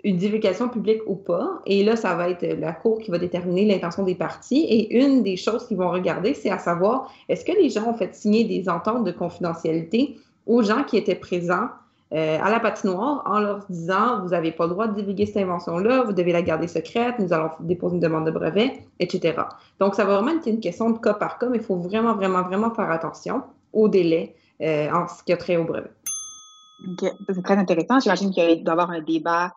[0.04, 1.60] une divulgation publique ou pas.
[1.66, 4.64] Et là, ça va être la Cour qui va déterminer l'intention des parties.
[4.68, 7.94] Et une des choses qu'ils vont regarder, c'est à savoir, est-ce que les gens ont
[7.94, 11.68] fait signer des ententes de confidentialité aux gens qui étaient présents
[12.12, 15.36] euh, à la patinoire en leur disant, vous n'avez pas le droit de divulguer cette
[15.36, 19.42] invention-là, vous devez la garder secrète, nous allons déposer une demande de brevet, etc.
[19.78, 22.14] Donc, ça va vraiment être une question de cas par cas, mais il faut vraiment,
[22.14, 25.90] vraiment, vraiment faire attention au délai euh, en ce qui a trait au brevet.
[26.88, 27.08] OK.
[27.28, 28.00] C'est très intéressant.
[28.00, 29.52] J'imagine qu'il doit y avoir un débat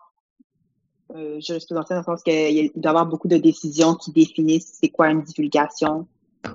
[1.14, 4.88] euh, jurisprudentielle, dans le sens qu'il doit y avoir beaucoup de décisions qui définissent c'est
[4.88, 6.06] quoi une divulgation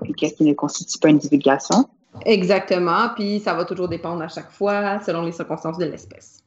[0.06, 1.90] et qu'est-ce qui ne constitue pas une divulgation.
[2.26, 3.10] Exactement.
[3.16, 6.44] Puis ça va toujours dépendre à chaque fois selon les circonstances de l'espèce.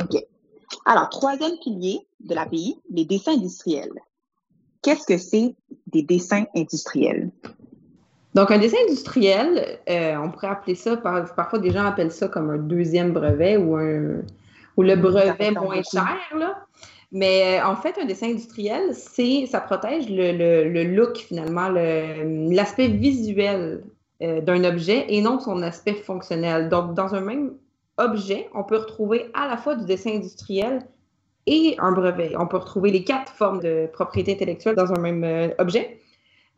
[0.00, 0.20] OK.
[0.86, 3.92] Alors, troisième pilier de l'API, les dessins industriels.
[4.82, 5.54] Qu'est-ce que c'est
[5.86, 7.30] des dessins industriels?
[8.34, 12.50] Donc, un dessin industriel, euh, on pourrait appeler ça, parfois des gens appellent ça comme
[12.50, 14.22] un deuxième brevet ou un
[14.76, 16.18] ou le brevet moins cher.
[16.36, 16.66] Là.
[17.14, 23.84] Mais euh, en fait, un dessin industriel, c'est ça protège le, look finalement, l'aspect visuel
[24.20, 26.68] euh, d'un objet et non son aspect fonctionnel.
[26.68, 27.52] Donc, dans un même
[27.98, 30.80] objet, on peut retrouver à la fois du dessin industriel
[31.46, 32.32] et un brevet.
[32.36, 36.00] On peut retrouver les quatre formes de propriété intellectuelle dans un même euh, objet.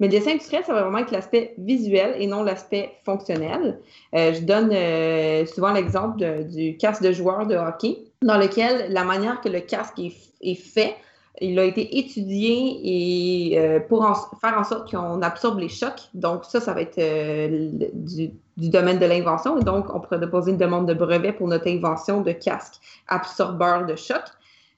[0.01, 3.81] Mais le dessin industriel, ça va vraiment être l'aspect visuel et non l'aspect fonctionnel.
[4.13, 9.49] je donne souvent l'exemple du casque de joueur de hockey dans lequel la manière que
[9.49, 10.97] le casque est, fait,
[11.41, 14.05] il a été étudié et euh, pour
[14.41, 16.09] faire en sorte qu'on absorbe les chocs.
[16.15, 19.59] Donc, ça, ça va être euh, du, domaine de l'invention.
[19.59, 23.97] Donc, on pourrait déposer une demande de brevet pour notre invention de casque absorbeur de
[23.97, 24.23] choc.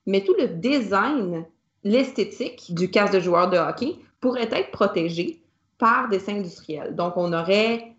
[0.07, 1.45] Mais tout le design,
[1.85, 5.41] l'esthétique du casque de joueur de hockey pourrait être protégé
[5.79, 6.97] par des industriels.
[6.97, 7.93] Donc, on aurait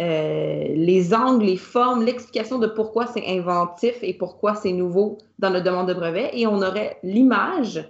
[0.00, 5.50] euh, les angles, les formes, l'explication de pourquoi c'est inventif et pourquoi c'est nouveau dans
[5.50, 6.30] notre demande de brevet.
[6.32, 7.88] Et on aurait l'image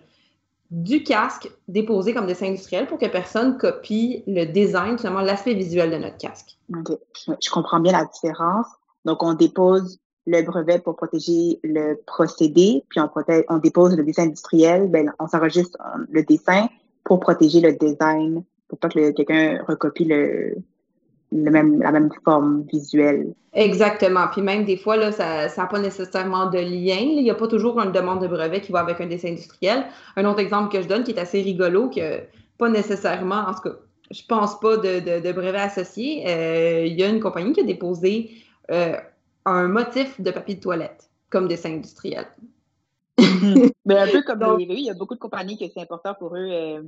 [0.70, 5.90] du casque déposé comme dessin industriel pour que personne copie le design, finalement l'aspect visuel
[5.90, 6.58] de notre casque.
[6.68, 8.66] Je, comprends bien la différence.
[9.04, 13.10] Donc, on dépose le brevet pour protéger le procédé, puis on,
[13.48, 15.78] on dépose le dessin industriel, ben, on s'enregistre
[16.10, 16.68] le dessin
[17.04, 20.56] pour protéger le design, pour pas que quelqu'un recopie le,
[21.34, 23.34] même, la même forme visuelle.
[23.52, 24.26] Exactement.
[24.32, 26.98] Puis même des fois, là, ça n'a pas nécessairement de lien.
[26.98, 29.84] Il n'y a pas toujours une demande de brevet qui va avec un dessin industriel.
[30.16, 32.20] Un autre exemple que je donne qui est assez rigolo, que
[32.58, 33.76] pas nécessairement, en tout cas,
[34.10, 36.24] je pense pas de, de, brevet associé.
[36.28, 38.30] Euh, il y a une compagnie qui a déposé
[38.70, 38.96] euh,
[39.44, 42.26] un motif de papier de toilette comme dessin industriel.
[43.86, 46.36] Mais un peu comme les il y a beaucoup de compagnies que c'est important pour
[46.36, 46.82] eux euh,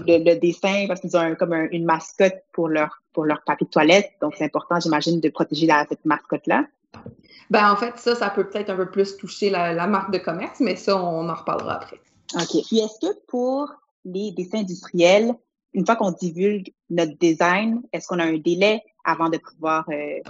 [0.00, 4.12] le, dessin parce qu'ils ont comme une mascotte pour leur pour leur papier de toilette.
[4.20, 6.66] Donc, c'est important, j'imagine, de protéger cette mascotte-là.
[7.48, 10.60] Ben, en fait, ça, ça peut peut-être un peu plus toucher la, marque de commerce,
[10.60, 11.98] mais ça, on en reparlera après.
[12.34, 12.62] OK.
[12.66, 13.72] Puis, est-ce que pour
[14.04, 15.32] les dessins industriels,
[15.72, 20.20] une fois qu'on divulgue notre design, est-ce qu'on a un délai avant de pouvoir euh,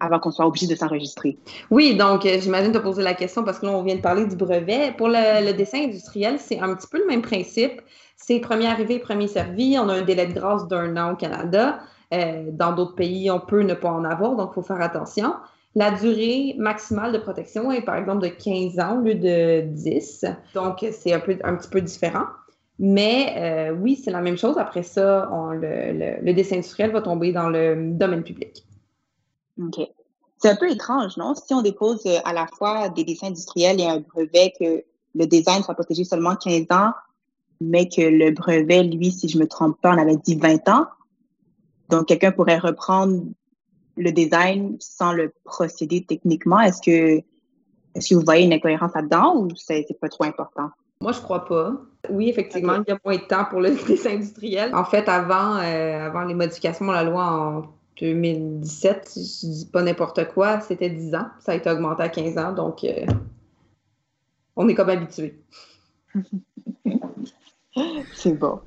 [0.00, 1.36] avant qu'on soit obligé de s'enregistrer?
[1.70, 4.26] Oui, donc euh, j'imagine te poser la question parce que là, on vient de parler
[4.26, 4.92] du brevet.
[4.96, 7.80] Pour le, dessin industriel, c'est un petit peu le même principe.
[8.18, 9.78] C'est premier arrivé, premier servi.
[9.78, 11.78] On a un délai de grâce d'un an au Canada.
[12.12, 15.34] Euh, dans d'autres pays, on peut ne pas en avoir, donc il faut faire attention.
[15.74, 20.26] La durée maximale de protection est par exemple de 15 ans au lieu de 10.
[20.54, 22.24] Donc, c'est un, un petit peu différent.
[22.78, 24.56] Mais euh, oui, c'est la même chose.
[24.58, 28.64] Après ça, le dessin industriel va tomber dans le domaine public.
[29.60, 29.80] OK.
[30.38, 31.34] C'est un peu étrange, non?
[31.34, 35.26] Si on dépose euh, à la fois des dessins industriels et un brevet que le
[35.26, 36.92] design soit protégé seulement 15 ans,
[37.60, 40.86] mais que le brevet, lui, si je me trompe pas, on avait dit 20 ans.
[41.88, 43.22] Donc, quelqu'un pourrait reprendre
[43.96, 46.60] le design sans le procéder techniquement.
[46.60, 47.22] Est-ce que,
[47.94, 50.70] est-ce que vous voyez une incohérence là-dedans ou c'est, pas trop important?
[51.00, 51.72] Moi, je crois pas.
[52.10, 54.74] Oui, effectivement, il y a moins de temps pour le dessin industriel.
[54.74, 57.62] En fait, avant, euh, avant les modifications de la loi en
[58.00, 61.26] 2017, je dis pas n'importe quoi, c'était 10 ans.
[61.40, 63.06] Ça a été augmenté à 15 ans, donc euh,
[64.56, 65.40] on est comme habitué.
[68.14, 68.60] C'est bon.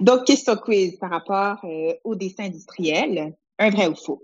[0.00, 3.34] Donc, question quiz par rapport euh, au dessin industriel.
[3.58, 4.22] Un vrai ou faux?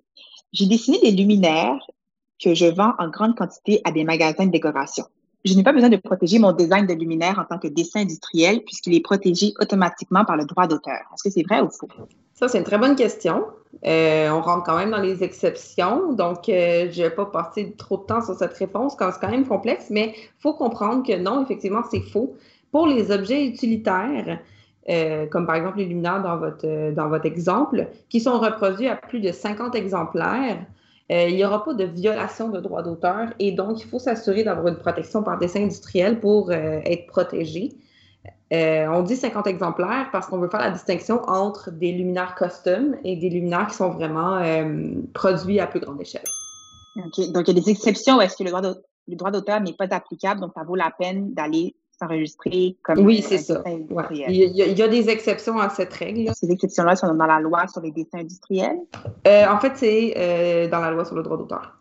[0.52, 1.78] J'ai dessiné des luminaires
[2.42, 5.04] que je vends en grande quantité à des magasins de décoration.
[5.44, 8.62] Je n'ai pas besoin de protéger mon design de luminaire en tant que dessin industriel
[8.64, 11.00] puisqu'il est protégé automatiquement par le droit d'auteur.
[11.14, 11.88] Est-ce que c'est vrai ou faux?
[12.34, 13.46] Ça, c'est une très bonne question.
[13.86, 17.74] Euh, on rentre quand même dans les exceptions, donc euh, je ne vais pas passer
[17.76, 21.16] trop de temps sur cette réponse, c'est quand même complexe, mais il faut comprendre que
[21.16, 22.34] non, effectivement, c'est faux.
[22.76, 24.38] Pour les objets utilitaires,
[24.90, 28.96] euh, comme par exemple les luminaires dans votre, dans votre exemple, qui sont reproduits à
[28.96, 30.58] plus de 50 exemplaires,
[31.10, 34.44] euh, il n'y aura pas de violation de droit d'auteur et donc il faut s'assurer
[34.44, 37.72] d'avoir une protection par dessin industriel pour euh, être protégé.
[38.52, 42.94] Euh, on dit 50 exemplaires parce qu'on veut faire la distinction entre des luminaires custom
[43.04, 44.38] et des luminaires qui sont vraiment
[45.14, 46.28] produits à plus grande échelle.
[46.94, 50.42] Donc, il y a des exceptions où est-ce que le droit d'auteur n'est pas applicable,
[50.42, 53.62] donc ça vaut la peine d'aller s'enregistrer comme Oui, c'est ça.
[53.66, 56.30] Il, y a, des exceptions à cette règle.
[56.34, 58.78] Ces exceptions-là sont dans la loi sur les dessins industriels?
[59.26, 61.78] Euh, en fait, c'est euh, dans la loi sur le droit d'auteur.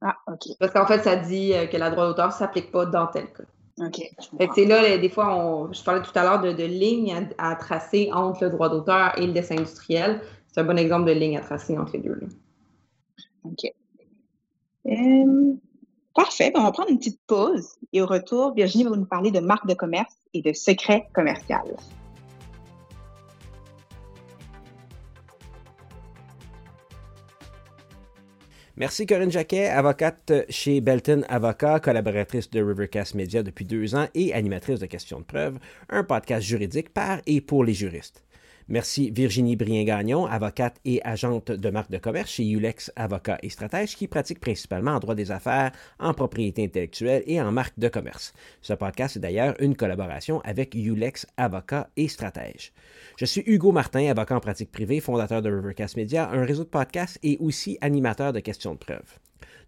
[0.00, 0.56] Ah, OK.
[0.58, 3.26] Parce qu'en fait, ça dit euh, que la droit d'auteur ne s'applique pas dans tel
[3.32, 3.44] cas.
[3.78, 4.02] OK.
[4.54, 8.10] C'est là, des fois, on, je parlais tout à l'heure de, de lignes à, tracer
[8.12, 10.20] entre le droit d'auteur et le dessin industriel.
[10.48, 12.14] C'est un bon exemple de ligne à tracer entre les deux.
[12.14, 12.26] Là.
[13.44, 13.72] OK.
[16.14, 16.50] Parfait.
[16.52, 19.40] Ben, on va prendre une petite pause et au retour, Virginie va nous parler de
[19.40, 21.76] marque de commerce et de secret commercial.
[28.76, 34.32] Merci Corinne Jacquet, avocate chez Belton Avocat, collaboratrice de Rivercast Media depuis deux ans et
[34.32, 35.58] animatrice de Questions de preuve,
[35.90, 38.24] un podcast juridique par et pour les juristes.
[38.68, 43.96] Merci Virginie Brien-Gagnon, avocate et agente de marque de commerce chez Ulex Avocat et Stratège,
[43.96, 48.32] qui pratique principalement en droit des affaires, en propriété intellectuelle et en marque de commerce.
[48.60, 52.72] Ce podcast est d'ailleurs une collaboration avec Ulex Avocat et Stratège.
[53.16, 56.68] Je suis Hugo Martin, avocat en pratique privée, fondateur de Rivercast Media, un réseau de
[56.68, 59.18] podcasts et aussi animateur de questions de preuve.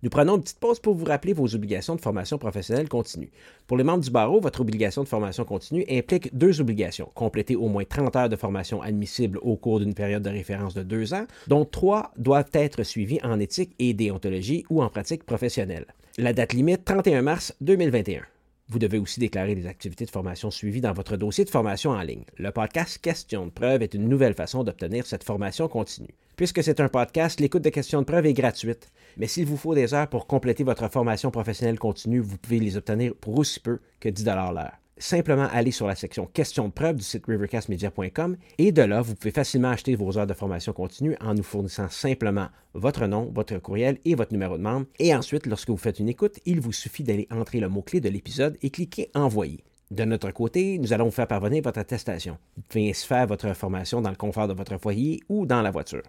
[0.03, 3.31] Nous prenons une petite pause pour vous rappeler vos obligations de formation professionnelle continue.
[3.67, 7.11] Pour les membres du barreau, votre obligation de formation continue implique deux obligations.
[7.15, 10.83] Compléter au moins 30 heures de formation admissible au cours d'une période de référence de
[10.83, 15.87] deux ans, dont trois doivent être suivies en éthique et déontologie ou en pratique professionnelle.
[16.19, 18.23] La date limite, 31 mars 2021.
[18.69, 22.01] Vous devez aussi déclarer des activités de formation suivies dans votre dossier de formation en
[22.01, 22.25] ligne.
[22.39, 26.15] Le podcast Questions de preuve est une nouvelle façon d'obtenir cette formation continue.
[26.37, 28.89] Puisque c'est un podcast, l'écoute de questions de preuve est gratuite.
[29.17, 32.77] Mais s'il vous faut des heures pour compléter votre formation professionnelle continue, vous pouvez les
[32.77, 36.97] obtenir pour aussi peu que 10 l'heure simplement aller sur la section questions de preuve
[36.97, 41.17] du site rivercastmedia.com et de là, vous pouvez facilement acheter vos heures de formation continue
[41.21, 44.87] en nous fournissant simplement votre nom, votre courriel et votre numéro de membre.
[44.99, 48.09] Et ensuite, lorsque vous faites une écoute, il vous suffit d'aller entrer le mot-clé de
[48.09, 49.65] l'épisode et cliquer Envoyer.
[49.91, 52.39] De notre côté, nous allons vous faire parvenir votre attestation.
[52.57, 55.71] Vous pouvez ainsi faire votre formation dans le confort de votre foyer ou dans la
[55.71, 56.03] voiture.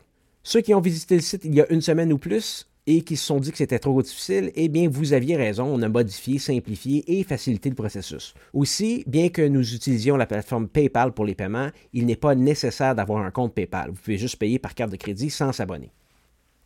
[0.47, 3.17] Ceux qui ont visité le site il y a une semaine ou plus et qui
[3.17, 6.37] se sont dit que c'était trop difficile, eh bien, vous aviez raison, on a modifié,
[6.37, 8.35] simplifié et facilité le processus.
[8.53, 12.93] Aussi, bien que nous utilisions la plateforme PayPal pour les paiements, il n'est pas nécessaire
[12.93, 13.89] d'avoir un compte PayPal.
[13.89, 15.91] Vous pouvez juste payer par carte de crédit sans s'abonner.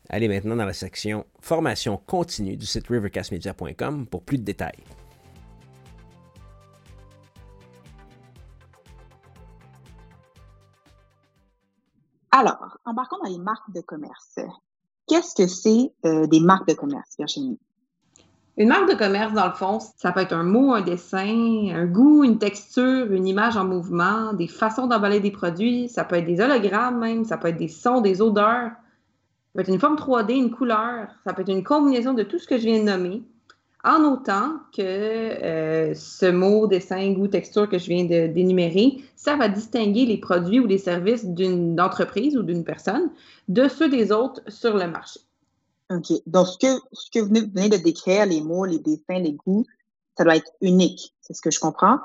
[0.09, 4.83] Allez maintenant dans la section Formation continue du site rivercastmedia.com pour plus de détails.
[12.31, 14.39] Alors, embarquons dans les marques de commerce.
[15.07, 17.59] Qu'est-ce que c'est euh, des marques de commerce, Virginie?
[18.57, 21.85] Une marque de commerce, dans le fond, ça peut être un mot, un dessin, un
[21.85, 26.25] goût, une texture, une image en mouvement, des façons d'emballer des produits, ça peut être
[26.25, 29.95] des hologrammes même, ça peut être des sons, des odeurs, ça peut être une forme
[29.95, 32.83] 3D, une couleur, ça peut être une combinaison de tout ce que je viens de
[32.83, 33.23] nommer
[33.83, 39.47] en autant que euh, ce mot, dessin, goût, texture que je viens d'énumérer, ça va
[39.47, 43.09] distinguer les produits ou les services d'une entreprise ou d'une personne
[43.47, 45.21] de ceux des autres sur le marché.
[45.91, 46.11] OK.
[46.27, 49.65] Donc, ce que, ce que vous venez de décrire, les mots, les dessins, les goûts,
[50.17, 51.15] ça doit être unique.
[51.21, 51.99] C'est ce que je comprends?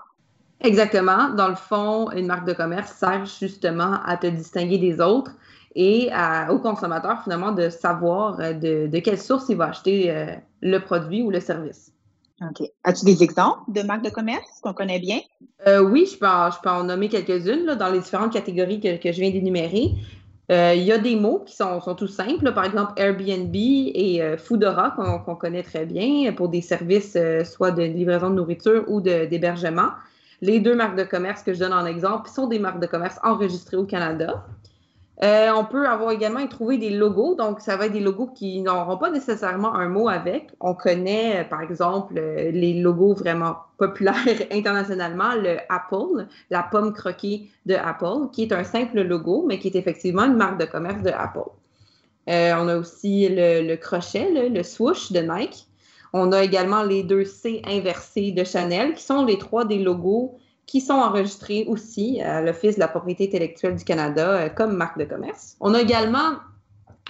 [0.61, 1.31] Exactement.
[1.31, 5.33] Dans le fond, une marque de commerce sert justement à te distinguer des autres
[5.75, 6.11] et
[6.51, 10.27] au consommateur finalement de savoir euh, de, quelle source il va acheter euh,
[10.63, 11.93] le produit ou le service.
[12.41, 12.69] OK.
[12.85, 15.21] As-tu des exemples de marques de commerce qu'on connaît bien?
[15.67, 19.13] Euh, oui, je peux, en, je peux en nommer quelques-unes dans les différentes catégories que,
[19.13, 19.93] je viens d'énumérer.
[20.51, 24.91] il y a des mots qui sont, sont tout simples, par exemple Airbnb et Foodora
[24.97, 29.91] qu'on connaît très bien pour des services soit de livraison de nourriture ou d'hébergement.
[30.41, 33.19] Les deux marques de commerce que je donne en exemple sont des marques de commerce
[33.23, 34.45] enregistrées au Canada.
[35.23, 37.37] Euh, on peut avoir également trouvé des logos.
[37.37, 40.51] Donc, ça va être des logos qui n'auront pas nécessairement un mot avec.
[40.61, 44.17] On connaît, euh, par exemple, euh, les logos vraiment populaires
[44.51, 49.69] internationalement, le Apple, la pomme croquée de Apple, qui est un simple logo, mais qui
[49.69, 51.51] est effectivement une marque de commerce de Apple.
[52.27, 55.69] on a aussi le, crochet, le swoosh de Nike.
[56.13, 60.39] On a également les deux C inversés de Chanel, qui sont les trois des logos
[60.67, 65.05] qui sont enregistrés aussi à l'Office de la propriété intellectuelle du Canada comme marque de
[65.05, 65.57] commerce.
[65.61, 66.35] On a également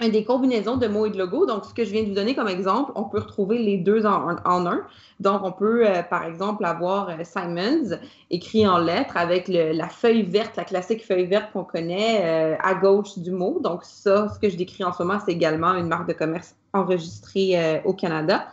[0.01, 1.45] des combinaisons de mots et de logos.
[1.45, 4.05] Donc, ce que je viens de vous donner comme exemple, on peut retrouver les deux
[4.05, 4.81] en, un.
[5.21, 7.97] Donc, on peut, euh, par exemple, avoir euh, Simons
[8.29, 12.75] écrit en lettres avec la feuille verte, la classique feuille verte qu'on connaît euh, à
[12.75, 13.59] gauche du mot.
[13.63, 16.55] Donc, ça, ce que je décris en ce moment, c'est également une marque de commerce
[16.73, 18.47] enregistrée au Canada.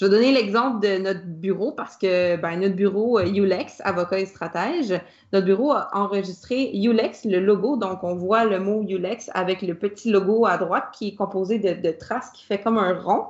[0.00, 4.20] Je vais donner l'exemple de notre bureau parce que ben, notre bureau euh, Ulex, avocat
[4.20, 4.98] et stratège,
[5.34, 7.76] notre bureau a enregistré Ulex, le logo.
[7.76, 11.58] Donc, on voit le mot Ulex avec le petit logo à droite qui est composé
[11.58, 13.26] de, traces qui fait comme un rond,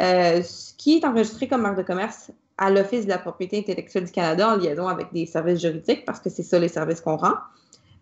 [0.00, 0.42] euh,
[0.76, 4.54] qui est enregistré comme marque de commerce à l'Office de la propriété intellectuelle du Canada
[4.54, 7.34] en liaison avec des services juridiques parce que c'est ça les services qu'on rend.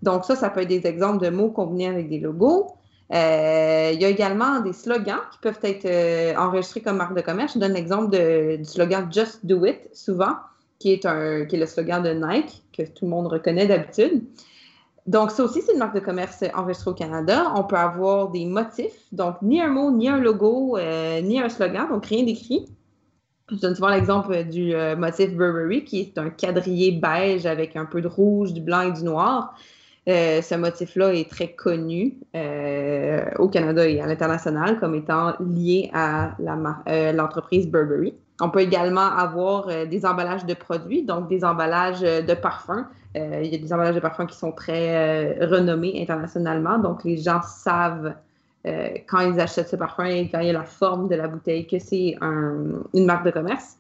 [0.01, 2.79] Donc, ça, ça peut être des exemples de mots combinés avec des logos.
[3.15, 7.21] Euh, il y a également des slogans qui peuvent être euh, enregistrés comme marque de
[7.21, 7.55] commerce.
[7.55, 10.35] Je donne l'exemple du slogan Just Do It, souvent,
[10.81, 14.25] qui est, un, le slogan de Nike, que tout le monde reconnaît d'habitude.
[15.07, 17.53] Donc, ça aussi, c'est une marque de commerce enregistrée au Canada.
[17.55, 21.49] On peut avoir des motifs, donc ni un mot, ni un logo, euh, ni un
[21.49, 22.67] slogan, donc rien d'écrit.
[23.51, 28.01] Je donne souvent l'exemple du motif Burberry, qui est un quadrillé beige avec un peu
[28.01, 29.55] de rouge, du blanc et du noir.
[30.07, 35.91] Euh, ce motif-là est très connu euh, au Canada et à l'international comme étant lié
[35.95, 36.37] à
[36.89, 38.15] euh, l'entreprise Burberry.
[38.41, 42.85] On peut également avoir des emballages de produits, donc des emballages de parfums.
[43.15, 47.41] il y a des emballages de parfums qui sont très renommés internationalement, donc les gens
[47.43, 48.15] savent
[48.65, 51.69] quand ils achètent ce parfum et quand il y a la forme de la bouteille
[51.69, 53.77] que c'est une marque de commerce.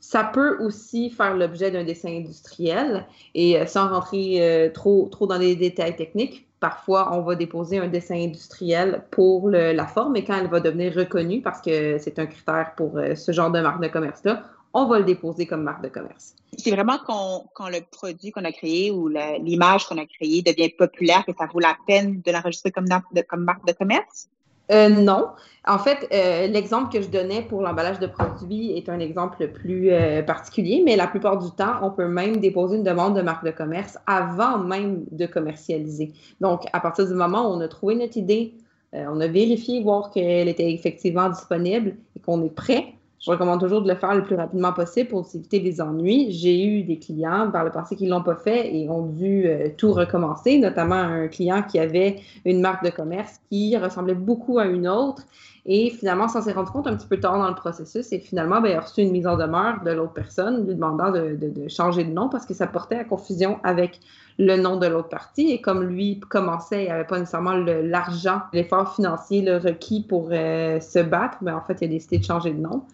[0.00, 5.26] Ça peut aussi faire l'objet d'un dessin industriel et euh, sans rentrer euh, trop, trop
[5.26, 10.24] dans les détails techniques, parfois on va déposer un dessin industriel pour la forme et
[10.24, 13.60] quand elle va devenir reconnue, parce que c'est un critère pour euh, ce genre de
[13.60, 16.34] marque de commerce-là, on va le déposer comme marque de commerce.
[16.58, 21.24] C'est vraiment quand, le produit qu'on a créé ou l'image qu'on a créée devient populaire
[21.24, 24.28] que ça vaut la peine de l'enregistrer comme marque de commerce?
[24.72, 25.28] Euh, non.
[25.66, 29.90] En fait, euh, l'exemple que je donnais pour l'emballage de produits est un exemple plus
[29.90, 33.44] euh, particulier, mais la plupart du temps, on peut même déposer une demande de marque
[33.44, 36.12] de commerce avant même de commercialiser.
[36.40, 38.54] Donc, à partir du moment où on a trouvé notre idée,
[38.92, 42.94] on a vérifié, voir qu'elle était effectivement disponible et qu'on est prêt,
[43.26, 46.30] je recommande toujours de le faire le plus rapidement possible pour éviter les ennuis.
[46.30, 49.46] J'ai eu des clients par le passé qui ne l'ont pas fait et ont dû
[49.46, 54.60] euh, tout recommencer, notamment un client qui avait une marque de commerce qui ressemblait beaucoup
[54.60, 55.24] à une autre
[55.68, 58.60] et finalement, s'en s'est rendu compte un petit peu tard dans le processus et finalement,
[58.60, 61.36] ben, il a reçu une mise en demeure de l'autre personne lui demandant de,
[61.68, 63.98] changer de nom parce que ça portait à confusion avec
[64.38, 65.50] le nom de l'autre partie.
[65.50, 70.78] Et comme lui commençait, il n'avait pas nécessairement l'argent, l'effort financier le requis pour euh,
[70.78, 72.84] se battre, mais ben, en fait, il a décidé de changer de nom.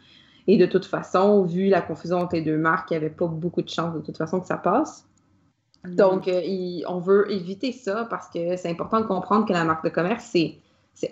[0.47, 3.27] Et de toute façon, vu la confusion entre les deux marques, il n'y avait pas
[3.27, 5.07] beaucoup de chance de toute façon que ça passe.
[5.85, 5.95] Mm.
[5.97, 6.41] Donc, euh,
[6.89, 10.29] on veut éviter ça parce que c'est important de comprendre que la marque de commerce,
[10.33, 10.59] c'est,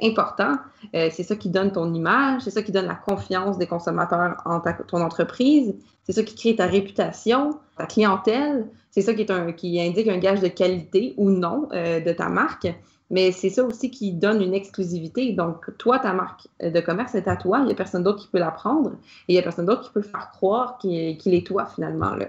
[0.03, 0.57] important.
[0.95, 4.37] Euh, c'est ça qui donne ton image, c'est ça qui donne la confiance des consommateurs
[4.45, 5.74] en ton entreprise,
[6.05, 10.09] c'est ça qui crée ta réputation, ta clientèle, c'est ça qui, est un, qui indique
[10.09, 12.68] un gage de qualité ou non euh, de ta marque.
[13.11, 15.32] Mais c'est ça aussi qui donne une exclusivité.
[15.32, 17.58] Donc, toi, ta marque de commerce est à toi.
[17.58, 18.92] Il n'y a personne d'autre qui peut la prendre.
[19.26, 22.14] Et il n'y a personne d'autre qui peut faire croire qu'il est toi, finalement.
[22.14, 22.28] Là.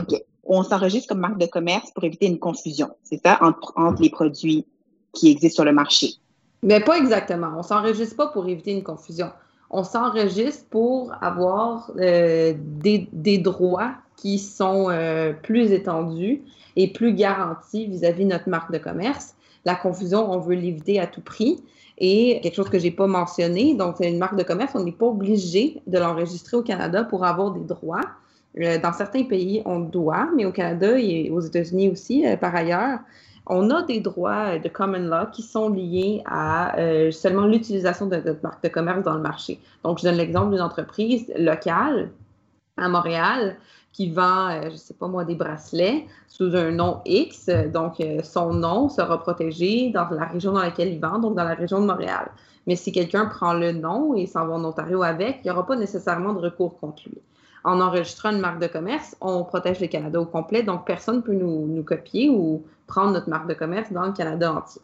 [0.00, 0.22] OK.
[0.44, 4.64] On s'enregistre comme marque de commerce pour éviter une confusion, c'est ça, entre, les produits
[5.12, 6.14] qui existent sur le marché.
[6.62, 7.48] Mais pas exactement.
[7.54, 9.30] On ne s'enregistre pas pour éviter une confusion.
[9.70, 16.42] On s'enregistre pour avoir euh, des, droits qui sont euh, plus étendus
[16.76, 19.34] et plus garantis vis-à-vis de notre marque de commerce.
[19.66, 21.62] La confusion, on veut l'éviter à tout prix.
[21.98, 24.84] Et quelque chose que je n'ai pas mentionné, donc c'est une marque de commerce, on
[24.84, 28.04] n'est pas obligé de l'enregistrer au Canada pour avoir des droits.
[28.60, 32.54] Euh, dans certains pays, on doit, mais au Canada et aux États-Unis aussi, euh, par
[32.54, 33.00] ailleurs,
[33.46, 38.16] on a des droits de common law qui sont liés à euh, seulement l'utilisation de
[38.16, 39.58] notre marque de commerce dans le marché.
[39.82, 42.10] Donc, je donne l'exemple d'une entreprise locale
[42.76, 43.56] à Montréal
[43.96, 47.48] qui vend, euh, je ne sais pas moi, des bracelets sous un nom X.
[47.72, 51.44] Donc, euh, son nom sera protégé dans la région dans laquelle il vend, donc dans
[51.44, 52.30] la région de Montréal.
[52.66, 55.66] Mais si quelqu'un prend le nom et s'en va en Ontario avec, il n'y aura
[55.66, 57.22] pas nécessairement de recours contre lui.
[57.64, 61.20] En enregistrant une marque de commerce, on protège le Canada au complet, donc personne ne
[61.22, 64.82] peut nous, nous copier ou prendre notre marque de commerce dans le Canada entier.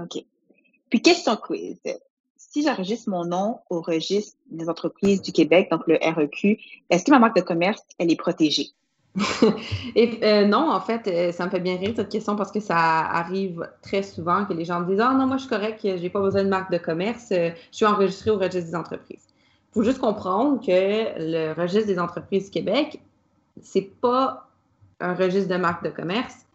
[0.00, 0.24] OK.
[0.90, 1.80] Puis, question quiz
[2.54, 6.56] si j'enregistre mon nom au registre des entreprises du Québec, donc le REQ,
[6.88, 8.68] est-ce que ma marque de commerce, elle est protégée?
[9.96, 12.76] Euh, non, en fait, euh, ça me fait bien rire cette question parce que ça
[12.76, 16.10] arrive très souvent que les gens me disent Ah non, moi je suis correct, j'ai
[16.10, 19.24] pas besoin de marque de commerce, euh, je suis enregistré au registre des entreprises.
[19.70, 20.70] Il faut juste comprendre que
[21.18, 23.00] le registre des entreprises du Québec,
[23.62, 24.48] c'est pas
[25.00, 26.46] un registre de marque de commerce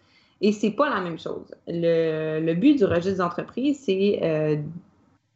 [0.42, 1.54] et c'est pas la même chose.
[1.68, 4.20] Le, le but du registre des entreprises, c'est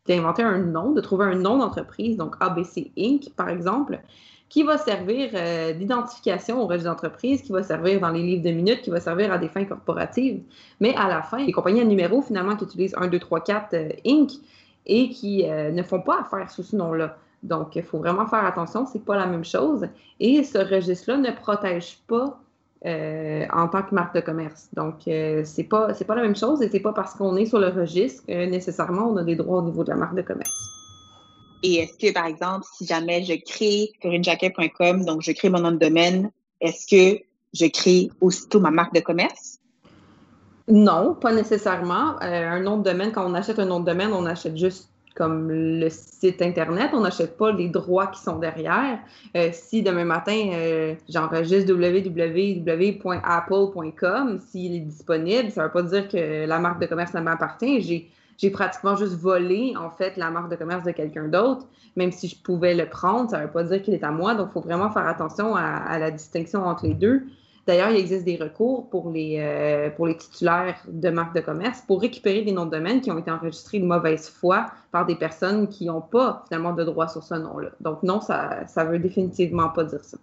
[0.08, 3.30] d'inventer un nom, de trouver un nom d'entreprise, donc ABC Inc.
[3.36, 4.00] par exemple,
[4.50, 8.52] qui va servir euh, d'identification au registre d'entreprise, qui va servir dans les livres de
[8.52, 10.44] minutes, qui va servir à des fins corporatives.
[10.80, 13.76] Mais à la fin, les compagnies à numéro, finalement, qui utilisent 1, 2, 3, 4
[14.06, 14.32] Inc.
[14.86, 17.18] et qui euh, ne font pas affaire sous ce nom-là.
[17.42, 19.88] Donc, il faut vraiment faire attention, c'est pas la même chose.
[20.20, 22.40] Et ce registre-là ne protège pas
[22.86, 24.70] euh, en tant que marque de commerce.
[24.74, 27.70] Donc, c'est pas, pas la même chose et c'est pas parce qu'on est sur le
[27.70, 30.70] registre que nécessairement on a des droits au niveau de la marque de commerce.
[31.64, 35.72] Et est-ce que, par exemple, si jamais je crée corinnejaquet.com, donc je crée mon nom
[35.72, 36.30] de domaine,
[36.60, 37.22] est-ce que
[37.54, 39.60] je crée aussitôt ma marque de commerce?
[40.68, 42.16] Non, pas nécessairement.
[42.22, 44.90] Euh, un nom de domaine, quand on achète un nom de domaine, on achète juste
[45.16, 49.00] comme le site Internet, on n'achète pas les droits qui sont derrière.
[49.38, 52.60] Euh, si demain matin, euh, j'enregistre www.apple.com,
[54.40, 57.82] s'il est disponible, ça ne veut pas dire que la marque de commerce m'appartient.
[57.82, 61.66] J'ai j'ai pratiquement juste volé, en fait, la marque de commerce de quelqu'un d'autre.
[61.96, 64.36] Même si je pouvais le prendre, ça ne veut pas dire qu'il est à moi.
[64.36, 67.24] Donc, il faut vraiment faire attention à, la distinction entre les deux.
[67.66, 71.82] D'ailleurs, il existe des recours pour les, euh, pour les titulaires de marques de commerce
[71.88, 75.16] pour récupérer des noms de domaine qui ont été enregistrés de mauvaise foi par des
[75.16, 77.70] personnes qui n'ont pas finalement de droit sur ce nom-là.
[77.80, 80.18] Donc non, ça ne veut définitivement pas dire ça.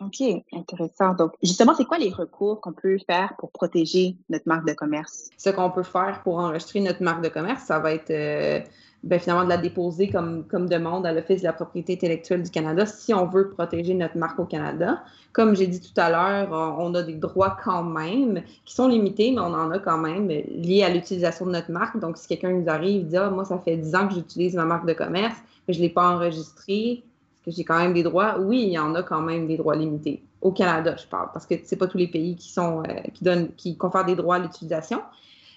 [0.00, 0.22] OK,
[0.52, 1.14] intéressant.
[1.14, 5.30] Donc, justement, c'est quoi les recours qu'on peut faire pour protéger notre marque de commerce?
[5.36, 8.60] Ce qu'on peut faire pour enregistrer notre marque de commerce, ça va être euh,
[9.02, 12.84] ben, finalement de la déposer comme, demande à l'Office de la propriété intellectuelle du Canada
[12.84, 15.02] si on veut protéger notre marque au Canada.
[15.32, 19.30] Comme j'ai dit tout à l'heure, on a des droits quand même qui sont limités,
[19.30, 21.98] mais on en a quand même liés à l'utilisation de notre marque.
[21.98, 24.54] Donc, si quelqu'un nous arrive et dit Ah, moi, ça fait 10 ans que j'utilise
[24.54, 25.36] ma marque de commerce,
[25.66, 27.04] mais je ne l'ai pas enregistrée,
[27.50, 28.38] j'ai quand même des droits?
[28.38, 30.22] Oui, il y en a quand même des droits limités.
[30.40, 32.82] Au Canada, je parle, parce que c'est pas tous les pays qui euh,
[33.20, 35.02] donnent, qui confèrent des droits à l'utilisation.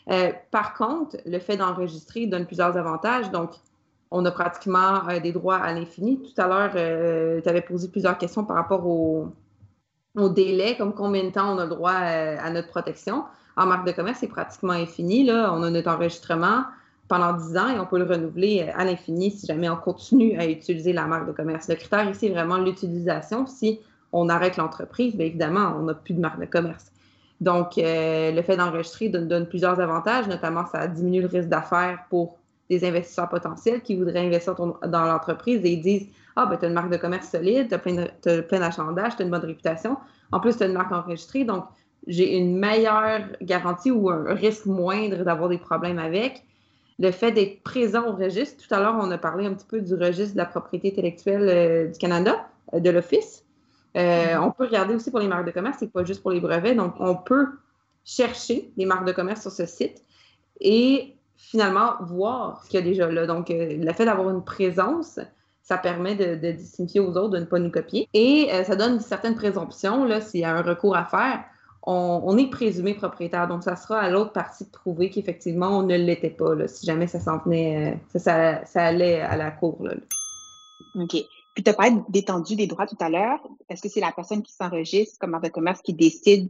[0.10, 3.30] Euh, par contre, le fait d'enregistrer donne plusieurs avantages.
[3.32, 3.52] Donc,
[4.10, 6.22] on a pratiquement euh, des droits à l'infini.
[6.22, 6.72] Tout à l'heure,
[7.42, 9.28] tu avais posé plusieurs questions par rapport au,
[10.16, 13.26] au, délai, comme combien de temps on a le droit à notre protection.
[13.58, 15.24] En marque de commerce, c'est pratiquement infini.
[15.26, 15.54] Là.
[15.54, 16.64] On a notre enregistrement
[17.08, 20.38] pendant 10 ans et on peut le renouveler euh, à l'infini si jamais on continue
[20.40, 21.68] à utiliser la marque de commerce.
[21.68, 23.46] Le critère ici est vraiment l'utilisation.
[23.48, 23.80] Si
[24.14, 26.92] on arrête l'entreprise, bien évidemment, on n'a plus de marque de commerce.
[27.40, 32.38] Donc, euh, le fait d'enregistrer donne, plusieurs avantages, notamment ça diminue le risque d'affaires pour
[32.70, 36.68] des investisseurs potentiels qui voudraient investir dans l'entreprise et ils disent Ah, ben, tu as
[36.68, 39.98] une marque de commerce solide, tu as plein d'achandages, tu as une bonne réputation.
[40.32, 41.44] En plus, tu as une marque enregistrée.
[41.44, 41.66] Donc,
[42.08, 46.44] j'ai une meilleure garantie ou un risque moindre d'avoir des problèmes avec
[47.02, 48.64] le fait d'être présent au registre.
[48.64, 51.50] Tout à l'heure, on a parlé un petit peu du registre de la propriété intellectuelle
[51.50, 53.44] euh, du Canada, euh, de l'Office.
[53.98, 54.40] Euh, mm-hmm.
[54.40, 56.76] On peut regarder aussi pour les marques de commerce, c'est pas juste pour les brevets.
[56.76, 57.48] Donc, on peut
[58.06, 60.04] chercher les marques de commerce sur ce site
[60.60, 63.26] et finalement voir ce qu'il y a déjà là.
[63.26, 65.20] Donc, le fait d'avoir une présence,
[65.64, 68.08] ça permet de, de, distinguer aux autres, de ne pas nous copier.
[68.14, 71.44] Et ça donne une certaine présomption, là, s'il y a un recours à faire
[71.84, 73.48] on, est présumé propriétaire.
[73.48, 77.08] Donc, ça sera à l'autre partie de prouver qu'effectivement, on ne l'était pas, si jamais
[77.08, 79.84] ça s'en venait, euh, ça, ça, allait à la cour.
[79.84, 79.94] Là.
[80.96, 81.16] OK.
[81.54, 83.40] Puis, tu as parlé d'étendue des droits tout à l'heure?
[83.68, 86.50] Est-ce que c'est la personne qui s'enregistre comme marque de commerce qui décide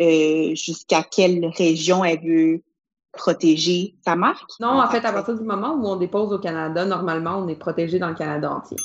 [0.00, 2.62] euh, jusqu'à quelle région elle veut
[3.12, 4.50] protéger sa marque?
[4.60, 7.56] Non, en fait, à partir du moment où on dépose au Canada, normalement, on est
[7.56, 8.78] protégé dans le Canada entier.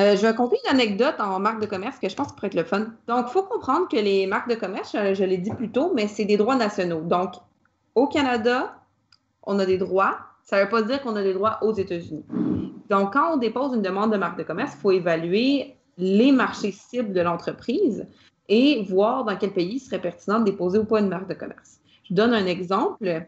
[0.00, 2.54] Euh, je vais raconter une anecdote en marque de commerce que je pense pourrait être
[2.54, 2.86] le fun.
[3.06, 6.08] Donc, il faut comprendre que les marques de commerce, je, l'ai dit plus tôt, mais
[6.08, 7.00] c'est des droits nationaux.
[7.02, 7.34] Donc,
[7.94, 8.76] au Canada,
[9.44, 10.18] on a des droits.
[10.42, 12.24] Ça ne veut pas dire qu'on a des droits aux États-Unis.
[12.90, 16.72] Donc, quand on dépose une demande de marque de commerce, il faut évaluer les marchés
[16.72, 18.06] cibles de l'entreprise
[18.48, 21.34] et voir dans quel pays il serait pertinent de déposer ou pas une marque de
[21.34, 21.78] commerce.
[22.08, 23.24] Je donne un exemple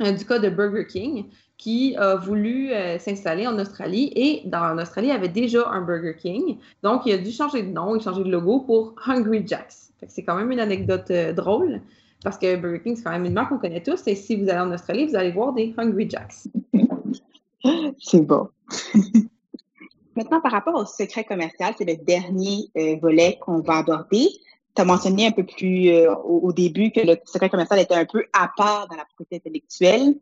[0.00, 1.26] euh, du cas de Burger King
[1.60, 5.82] qui a voulu euh, s'installer en Australie et dans l'Australie, il y avait déjà un
[5.82, 6.56] Burger King.
[6.82, 9.74] Donc, il a dû changer de nom et changer de logo pour Hungry Jacks.
[10.08, 11.82] C'est quand même une anecdote euh, drôle
[12.24, 14.48] parce que Burger King, c'est quand même une marque qu'on connaît tous et si vous
[14.48, 16.48] allez en Australie, vous allez voir des Hungry Jacks.
[17.98, 18.48] c'est bon.
[20.16, 24.28] Maintenant, par rapport au secret commercial, c'est le dernier euh, volet qu'on va aborder.
[24.74, 28.06] Tu as mentionné un peu plus au, au, début que le secret commercial était un
[28.06, 30.14] peu à part dans la propriété intellectuelle.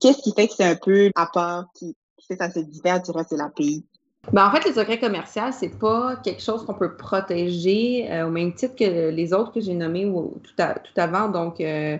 [0.00, 1.96] Qu'est-ce qui fait que c'est un peu à part, qui,
[2.26, 3.84] fait que ça se diffère du reste de la pays?
[4.32, 8.30] Ben, en fait, le secret commercial, c'est pas quelque chose qu'on peut protéger euh, au
[8.30, 11.28] même titre que les autres que j'ai nommés tout, tout, avant.
[11.28, 11.96] Donc, euh,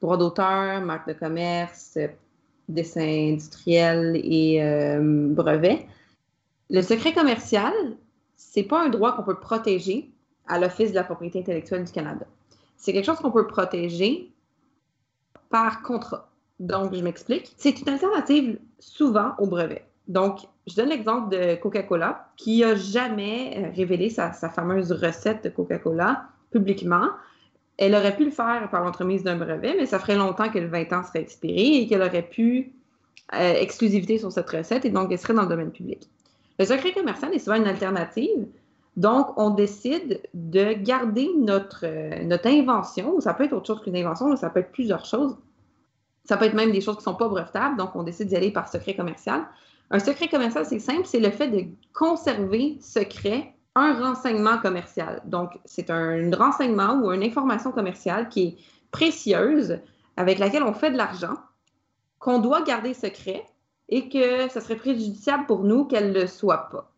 [0.00, 1.98] droit d'auteur, marque de commerce,
[2.68, 5.86] dessin industriel et euh, brevet.
[6.70, 7.72] Le secret commercial,
[8.36, 10.10] c'est pas un droit qu'on peut protéger
[10.46, 12.26] à l'Office de la propriété intellectuelle du Canada.
[12.76, 14.32] C'est quelque chose qu'on peut protéger
[15.50, 16.30] par contrat.
[16.60, 17.52] Donc, je m'explique.
[17.56, 19.84] C'est une alternative souvent au brevet.
[20.08, 25.50] Donc, je donne l'exemple de Coca-Cola, qui n'a jamais euh, révélé sa, fameuse recette de
[25.50, 27.08] Coca-Cola publiquement.
[27.76, 30.66] Elle aurait pu le faire par l'entremise d'un brevet, mais ça ferait longtemps que le
[30.66, 32.72] 20 ans serait expiré et qu'elle aurait pu
[33.34, 36.08] euh, exclusivité sur cette recette et donc elle serait dans le domaine public.
[36.58, 38.46] Le secret commercial est souvent une alternative.
[38.96, 43.96] Donc, on décide de garder notre, euh, notre invention, ça peut être autre chose qu'une
[43.96, 45.36] invention, ça peut être plusieurs choses.
[46.28, 48.36] Ça peut être même des choses qui ne sont pas brevetables, donc on décide d'y
[48.36, 49.46] aller par secret commercial.
[49.90, 51.64] Un secret commercial, c'est simple, c'est le fait de
[51.94, 55.22] conserver secret un renseignement commercial.
[55.24, 58.56] Donc, c'est un renseignement ou une information commerciale qui est
[58.90, 59.78] précieuse,
[60.18, 61.34] avec laquelle on fait de l'argent,
[62.18, 63.46] qu'on doit garder secret
[63.88, 66.92] et que ce serait préjudiciable pour nous qu'elle ne le soit pas.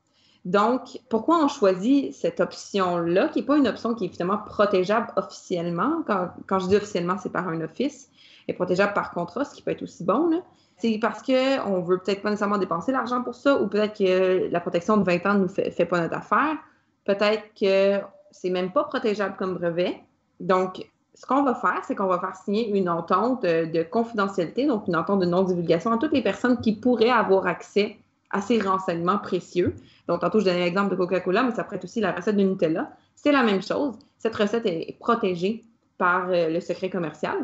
[0.44, 5.12] Donc, pourquoi on choisit cette option-là, qui n'est pas une option qui est évidemment protégeable
[5.14, 6.02] officiellement?
[6.04, 8.10] Quand, quand je dis officiellement, c'est par un office,
[8.50, 10.42] et protégeable par contrat, ce qui peut être aussi bon.
[10.76, 14.60] C'est parce qu'on veut peut-être pas nécessairement dépenser l'argent pour ça, ou peut-être que la
[14.60, 16.56] protection de 20 ans ne nous fait, fait pas notre affaire.
[17.04, 20.00] Peut-être que c'est même pas protégeable comme brevet.
[20.38, 24.88] Donc, ce qu'on va faire, c'est qu'on va faire signer une entente de, confidentialité, donc
[24.88, 27.98] une entente de non-divulgation à toutes les personnes qui pourraient avoir accès
[28.30, 29.74] à ces renseignements précieux.
[30.08, 32.90] Donc, tantôt, je donnais l'exemple de Coca-Cola, mais ça prête aussi la recette de Nutella.
[33.14, 33.98] C'est la même chose.
[34.18, 35.62] Cette recette est protégée
[35.98, 37.36] par euh, le secret commercial.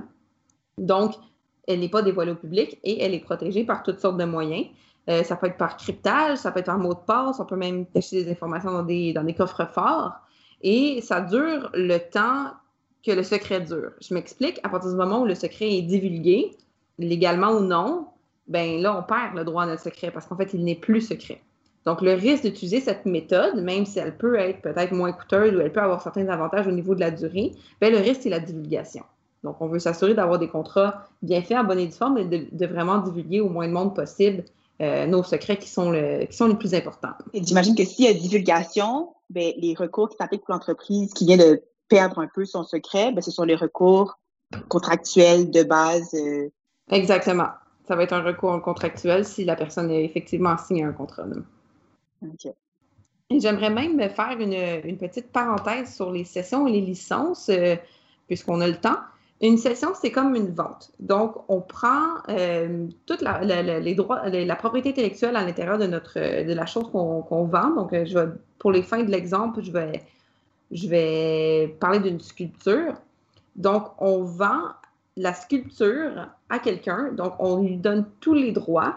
[0.78, 1.14] Donc,
[1.66, 4.66] elle n'est pas dévoilée au public et elle est protégée par toutes sortes de moyens.
[5.08, 7.56] Euh, ça peut être par cryptage, ça peut être par mot de passe, on peut
[7.56, 10.12] même cacher des informations dans des, dans des coffres forts.
[10.62, 12.50] Et ça dure le temps
[13.04, 13.92] que le secret dure.
[14.00, 16.56] Je m'explique, à partir du moment où le secret est divulgué,
[16.98, 18.08] légalement ou non,
[18.48, 21.00] ben là, on perd le droit à notre secret parce qu'en fait, il n'est plus
[21.00, 21.40] secret.
[21.84, 25.60] Donc, le risque d'utiliser cette méthode, même si elle peut être peut-être moins coûteuse ou
[25.60, 28.40] elle peut avoir certains avantages au niveau de la durée, ben, le risque, c'est la
[28.40, 29.04] divulgation.
[29.46, 32.24] Donc, on veut s'assurer d'avoir des contrats bien faits, en bonne et due forme, et
[32.24, 34.44] de, vraiment divulguer au moins de monde possible
[34.82, 37.14] euh, nos secrets qui sont, le, qui sont les plus importants.
[37.32, 41.36] J'imagine que s'il y a divulgation, ben, les recours qui s'appliquent pour l'entreprise qui vient
[41.36, 44.18] de perdre un peu son secret, ben, ce sont les recours
[44.68, 46.12] contractuels de base.
[46.14, 46.50] Euh.
[46.90, 47.48] Exactement.
[47.86, 51.24] Ça va être un recours contractuel si la personne a effectivement signé un contrat.
[52.22, 52.52] OK.
[53.30, 57.76] J'aimerais même faire une, petite parenthèse sur les sessions et les licences, euh,
[58.26, 58.98] puisqu'on a le temps.
[59.42, 60.90] Une session, c'est comme une vente.
[60.98, 63.42] Donc, on prend euh, toute la,
[63.80, 67.70] les droits, la propriété intellectuelle à l'intérieur de notre de la chose qu'on vend.
[67.70, 70.02] Donc, je vais, pour les fins de l'exemple, je vais
[70.70, 72.94] je vais parler d'une sculpture.
[73.56, 74.62] Donc, on vend
[75.16, 78.94] la sculpture à quelqu'un, donc on lui donne tous les droits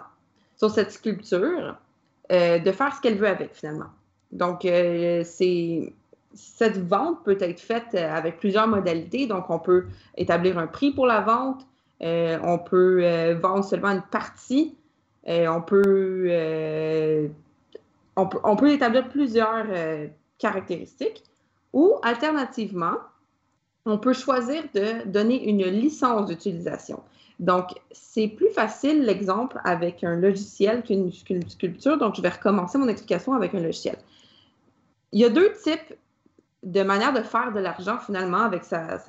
[0.57, 1.77] sur cette sculpture
[2.31, 3.89] euh, de faire ce qu'elle veut avec finalement.
[4.31, 5.93] Donc, euh, c'est
[6.33, 9.27] cette vente peut être faite avec plusieurs modalités.
[9.27, 11.65] Donc, on peut établir un prix pour la vente,
[12.01, 14.75] euh, on peut vendre seulement une partie,
[15.27, 16.29] on peut
[18.69, 19.65] établir plusieurs
[20.37, 21.23] caractéristiques.
[21.73, 22.97] Ou alternativement,
[23.85, 27.01] on peut choisir de donner une licence d'utilisation.
[27.39, 31.97] Donc, c'est plus facile l'exemple avec un logiciel qu'une sculpture.
[31.97, 33.97] Donc, je vais recommencer mon explication avec un logiciel.
[35.11, 35.95] Il y a deux types
[36.63, 38.99] de manières de faire de l'argent finalement avec sa,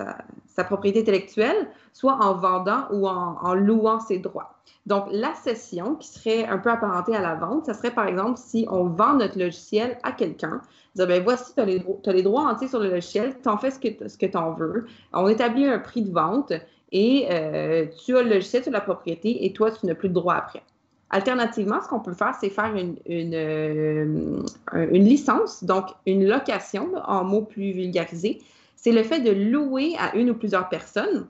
[0.65, 4.55] propriété intellectuelle, soit en vendant ou en, louant ses droits.
[4.87, 8.39] Donc, la cession, qui serait un peu apparentée à la vente, ça serait par exemple
[8.39, 10.61] si on vend notre logiciel à quelqu'un,
[10.95, 11.65] dire, ben voici, tu as,
[12.13, 14.53] les droits entiers sur le logiciel, tu en fais ce que, ce que tu en
[14.53, 14.87] veux.
[15.13, 16.53] On établit un prix de vente
[16.93, 20.09] et euh, tu as le logiciel, tu as la propriété et toi, tu n'as plus
[20.09, 20.63] de droit après.
[21.11, 22.97] Alternativement, ce qu'on peut faire, c'est faire une,
[23.35, 28.41] euh, licence, donc une location, en mots plus vulgarisés.
[28.77, 31.27] C'est le fait de louer à une ou plusieurs personnes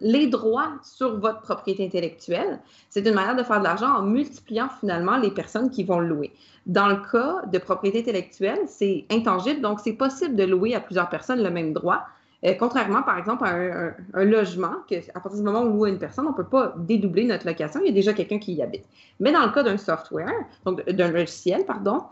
[0.00, 2.60] les droits sur votre propriété intellectuelle.
[2.90, 6.32] C'est une manière de faire de l'argent en multipliant finalement les personnes qui vont louer.
[6.66, 11.08] Dans le cas de propriété intellectuelle, c'est intangible, donc c'est possible de louer à plusieurs
[11.08, 12.04] personnes le même droit.
[12.44, 15.84] Euh, contrairement, par exemple, à un, logement, que, à partir du moment où on loue
[15.84, 18.38] à une personne, on ne peut pas dédoubler notre location, il y a déjà quelqu'un
[18.38, 18.84] qui y habite.
[19.18, 20.32] Mais dans le cas d'un software,
[20.64, 22.02] donc d'un logiciel, pardon,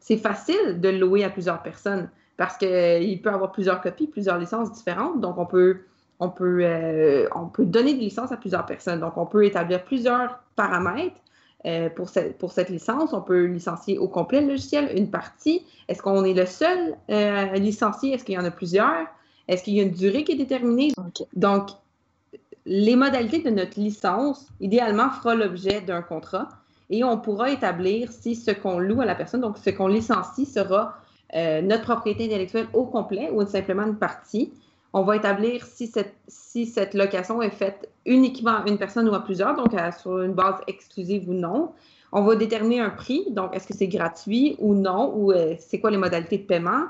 [0.00, 4.38] c'est facile de louer à plusieurs personnes parce qu'il euh, peut avoir plusieurs copies, plusieurs
[4.38, 5.78] licences différentes, donc on peut
[6.20, 9.00] on peut, euh, on peut donner des licences à plusieurs personnes.
[9.00, 11.20] Donc, on peut établir plusieurs paramètres
[11.66, 12.08] euh, pour,
[12.38, 13.12] pour, cette licence.
[13.12, 15.66] On peut licencier au complet le logiciel, une partie.
[15.88, 16.94] Est-ce qu'on est le seul
[17.56, 18.14] licencié?
[18.14, 19.08] Est-ce qu'il y en a plusieurs?
[19.48, 20.92] Est-ce qu'il y a une durée qui est déterminée?
[21.34, 21.70] Donc,
[22.66, 26.48] les modalités de notre licence, idéalement, fera l'objet d'un contrat
[26.90, 30.46] et on pourra établir si ce qu'on loue à la personne, donc ce qu'on licencie,
[30.46, 30.96] sera
[31.34, 34.52] euh, notre propriété intellectuelle au complet ou simplement une partie.
[34.92, 39.14] On va établir si cette, si cette location est faite uniquement à une personne ou
[39.14, 41.72] à plusieurs, donc sur une base exclusive ou non.
[42.12, 45.80] On va déterminer un prix, donc est-ce que c'est gratuit ou non, ou euh, c'est
[45.80, 46.84] quoi les modalités de paiement,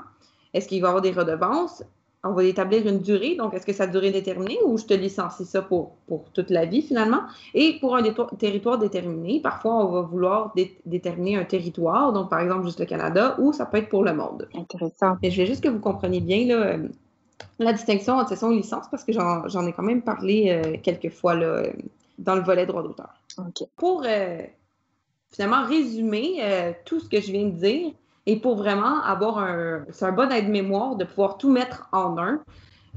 [0.53, 1.83] est-ce qu'il va y avoir des redevances,
[2.25, 3.35] on va établir une durée.
[3.35, 6.65] Donc, est-ce que ça durée déterminée ou je te licencie ça pour, pour toute la
[6.65, 7.21] vie finalement?
[7.53, 8.03] Et pour un
[8.37, 10.53] territoire déterminé, parfois, on va vouloir
[10.85, 14.13] déterminer un territoire, donc par exemple juste le Canada, ou ça peut être pour le
[14.13, 14.47] monde.
[14.55, 15.17] Intéressant.
[15.21, 16.87] Mais je veux juste que vous compreniez bien là, euh,
[17.59, 21.09] la distinction entre session et licence parce que j'en ai quand même parlé euh, quelques
[21.09, 21.73] fois là, euh,
[22.17, 23.13] dans le volet droit d'auteur.
[23.75, 24.05] Pour
[25.29, 27.91] finalement résumer tout ce que je viens de dire,
[28.25, 32.41] et pour vraiment avoir un, un bon aide-mémoire de pouvoir tout mettre en un.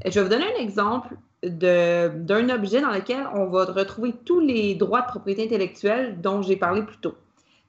[0.05, 4.75] Je vais vous donner un exemple d'un objet dans lequel on va retrouver tous les
[4.75, 7.15] droits de propriété intellectuelle dont j'ai parlé plus tôt.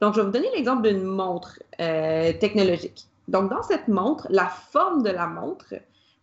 [0.01, 3.07] Donc, je vais vous donner l'exemple d'une montre euh, technologique.
[3.27, 5.75] Donc, dans cette montre, la forme de la montre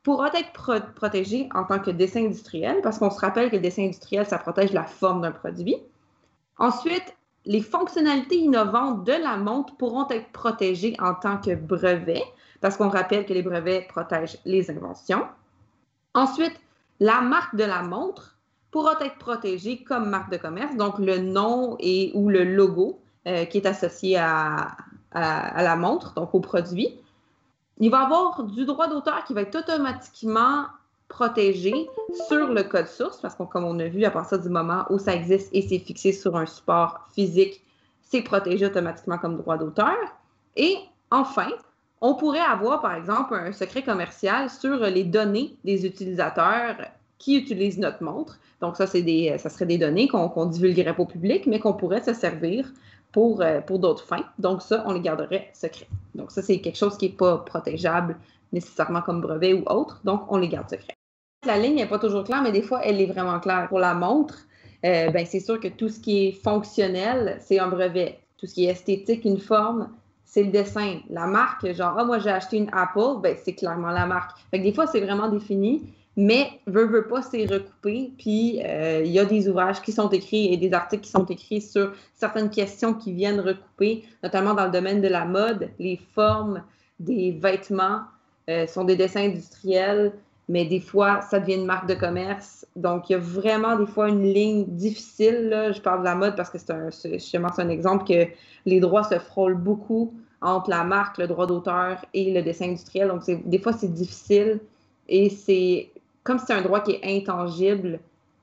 [0.03, 3.85] pourra être protégée en tant que dessin industriel, parce qu'on se rappelle que le dessin
[3.85, 5.77] industriel, ça protège la forme d'un produit.
[6.59, 7.17] Ensuite,
[7.47, 12.25] les fonctionnalités innovantes de la montre pourront être protégées en tant que brevet,
[12.61, 15.25] parce qu'on rappelle que les brevets protègent les inventions.
[16.15, 16.59] Ensuite,
[16.99, 18.37] la marque de la montre
[18.71, 23.45] pourra être protégée comme marque de commerce, donc le nom et ou le logo euh,
[23.45, 24.77] qui est associé à,
[25.13, 27.01] la montre, donc au produit.
[27.79, 30.67] Il va y avoir du droit d'auteur qui va être automatiquement
[31.09, 31.89] protégé
[32.29, 34.99] sur le code source, parce que comme on a vu, à partir du moment où
[34.99, 37.63] ça existe et c'est fixé sur un support physique,
[38.03, 39.97] c'est protégé automatiquement comme droit d'auteur.
[40.57, 40.77] Et
[41.11, 41.49] enfin,
[42.01, 46.77] on pourrait avoir, par exemple, un secret commercial sur les données des utilisateurs
[47.19, 48.39] qui utilisent notre montre.
[48.61, 52.03] Donc, ça, c'est ça serait des données qu'on ne divulguerait au public, mais qu'on pourrait
[52.03, 52.71] se servir
[53.13, 54.25] pour, euh, pour d'autres fins.
[54.39, 55.89] Donc, ça, on les garderait secrets.
[56.15, 58.17] Donc, ça, c'est quelque chose qui n'est pas protégeable
[58.53, 60.01] nécessairement comme brevet ou autre.
[60.05, 60.96] Donc, on les garde secrets.
[61.47, 63.69] La ligne n'est pas toujours claire, mais des fois, elle est vraiment claire.
[63.69, 64.47] Pour la montre,
[64.85, 68.19] euh, ben, c'est sûr que tout ce qui est fonctionnel, c'est un brevet.
[68.37, 69.89] Tout ce qui est esthétique, une forme,
[70.25, 70.99] c'est le dessin.
[71.09, 74.39] La marque, genre, ah, moi, j'ai acheté une Apple, ben, c'est clairement la marque.
[74.51, 75.85] Fait des fois, c'est vraiment défini,
[76.17, 78.13] mais veut, veut pas, c'est recoupé.
[78.19, 81.27] Puis, euh, il y a des ouvrages qui sont écrits et des articles qui sont
[81.27, 86.01] écrits sur certaines questions qui viennent recouper, notamment dans le domaine de la mode, les
[86.15, 86.63] formes
[86.99, 88.01] des vêtements,
[88.49, 90.13] euh, sont des dessins industriels,
[90.49, 92.67] mais des fois, ça devient une marque de commerce.
[92.77, 95.49] Donc, il y a vraiment des fois une ligne difficile.
[95.49, 95.73] Là.
[95.73, 98.29] Je parle de la mode parce que c'est un, justement, c'est un exemple que
[98.65, 103.09] les droits se frôlent beaucoup entre la marque, le droit d'auteur et le dessin industriel.
[103.09, 104.61] Donc, des fois, c'est difficile
[105.09, 105.91] et c'est
[106.23, 107.99] comme c'est un droit qui est intangible.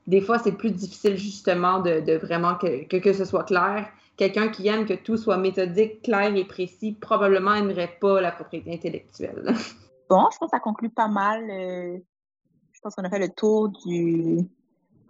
[0.06, 3.88] Des fois, c'est plus difficile justement de, vraiment que, que, que, ce soit clair.
[4.18, 8.74] Quelqu'un qui aime que tout soit méthodique, clair et précis, probablement n'aimerait pas la propriété
[8.74, 9.54] intellectuelle.
[10.14, 11.50] Bon, je pense que ça conclut pas mal.
[11.50, 11.98] Euh,
[12.70, 14.48] je pense qu'on a fait le tour du,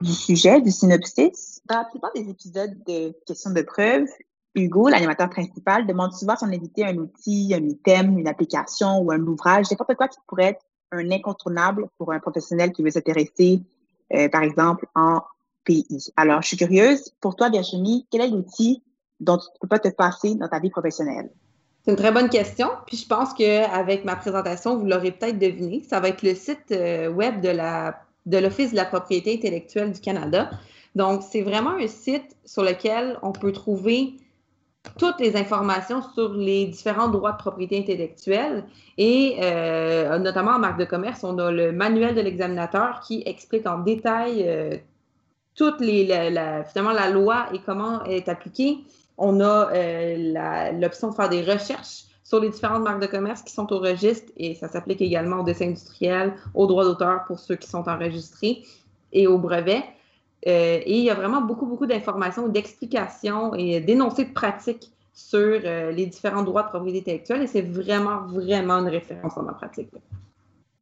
[0.02, 1.60] sujet, du synopsis.
[1.66, 4.06] Dans la plupart des épisodes de questions de preuve,
[4.54, 9.12] Hugo, l'animateur principal, demande souvent à son invité un outil, un item, une application ou
[9.12, 13.60] un ouvrage, n'importe quoi qui pourrait être un incontournable pour un professionnel qui veut s'intéresser,
[14.14, 15.20] euh, par exemple, en
[15.64, 16.12] PI.
[16.16, 18.82] Alors, je suis curieuse, pour toi, Virginie, quel est l'outil
[19.20, 21.30] dont tu ne peux pas te passer dans ta vie professionnelle?
[21.84, 22.68] C'est une très bonne question.
[22.86, 26.72] Puis je pense qu'avec ma présentation, vous l'aurez peut-être deviné, ça va être le site
[26.72, 30.50] euh, web de la l'Office de la propriété intellectuelle du Canada.
[30.94, 34.14] Donc, c'est vraiment un site sur lequel on peut trouver
[34.98, 38.64] toutes les informations sur les différents droits de propriété intellectuelle
[38.98, 43.66] et euh, notamment en marque de commerce, on a le manuel de l'examinateur qui explique
[43.66, 44.76] en détail euh,
[45.54, 48.78] toutes les, la, finalement la loi et comment elle est appliquée.
[49.16, 53.52] On a euh, l'option de faire des recherches sur les différentes marques de commerce qui
[53.52, 57.56] sont au registre et ça s'applique également au dessin industriel, aux droits d'auteur pour ceux
[57.56, 58.64] qui sont enregistrés
[59.12, 59.84] et au brevet.
[60.46, 65.60] Euh, et il y a vraiment beaucoup, beaucoup d'informations, d'explications et d'énoncés de pratiques sur
[65.64, 69.52] euh, les différents droits de propriété intellectuelle et c'est vraiment, vraiment une référence en ma
[69.52, 69.90] pratique.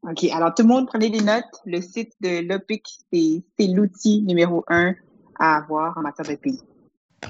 [0.02, 0.24] OK.
[0.32, 1.44] Alors, tout le monde prenez des notes.
[1.64, 4.94] Le site de l'OPIC, c'est l'outil numéro un
[5.38, 6.60] à avoir en matière de pays.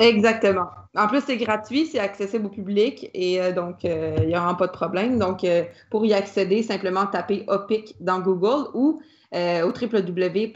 [0.00, 0.68] Exactement.
[0.96, 4.56] En plus, c'est gratuit, c'est accessible au public et euh, donc euh, il n'y aura
[4.56, 5.18] pas de problème.
[5.18, 9.00] Donc, euh, pour y accéder, simplement taper OPIC dans Google ou
[9.34, 10.54] au www.ic.gc.ca.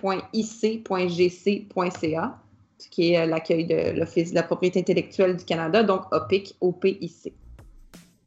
[2.91, 7.33] qui est l'accueil de l'Office de la propriété intellectuelle du Canada, donc OPIC, OPIC.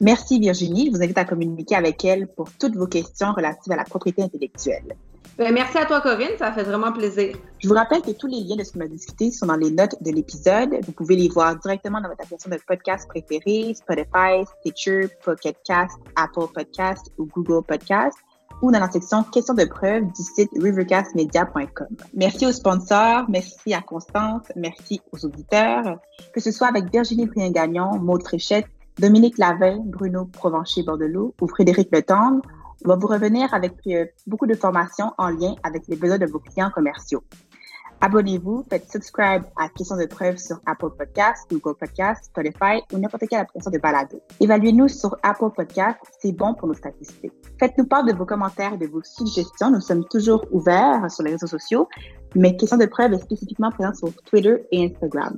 [0.02, 0.88] Merci Virginie.
[0.88, 4.24] Je vous invite à communiquer avec elle pour toutes vos questions relatives à la propriété
[4.24, 4.96] intellectuelle.
[5.40, 6.38] Ben, merci à toi, Corinne.
[6.38, 7.34] Ça fait vraiment plaisir.
[7.60, 9.72] Je vous rappelle que tous les liens de ce qu'on a discuté sont dans les
[9.72, 10.76] notes de l'épisode.
[10.86, 15.98] Vous pouvez les voir directement dans votre application de podcast préférée, Spotify, Stitcher, Pocket Cast,
[16.18, 18.18] Apple Podcast ou Google Podcast
[18.62, 21.88] ou dans la section questions de preuve du site rivercastmedia.com.
[22.14, 26.00] Merci aux sponsors, merci à Constance, merci aux auditeurs,
[26.34, 28.66] que ce soit avec Virginie Brien-Gagnon, Maude Fréchette,
[29.00, 32.42] Dominique Lavin, Bruno Provencher-Bordelot ou Frédéric Letendre.
[32.86, 36.26] On va vous revenir avec euh, beaucoup de formations en lien avec les besoins de
[36.26, 37.24] vos clients commerciaux.
[38.02, 43.28] Abonnez-vous, faites subscribe à Questions de preuve sur Apple Podcasts, Google Podcasts, Spotify ou n'importe
[43.28, 44.22] quelle application de balado.
[44.40, 47.34] Évaluez-nous sur Apple Podcasts, c'est bon pour nos statistiques.
[47.60, 49.72] Faites-nous part de vos commentaires et de vos suggestions.
[49.72, 51.90] Nous sommes toujours ouverts sur les réseaux sociaux,
[52.36, 55.38] mais Questions de preuve est spécifiquement présente sur Twitter et Instagram.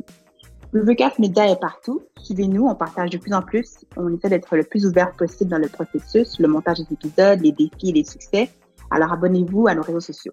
[0.73, 2.01] Rivercast Media est partout.
[2.17, 3.83] Suivez-nous, on partage de plus en plus.
[3.97, 7.51] On essaie d'être le plus ouvert possible dans le processus, le montage des épisodes, les
[7.51, 8.49] défis et les succès.
[8.89, 10.31] Alors abonnez-vous à nos réseaux sociaux.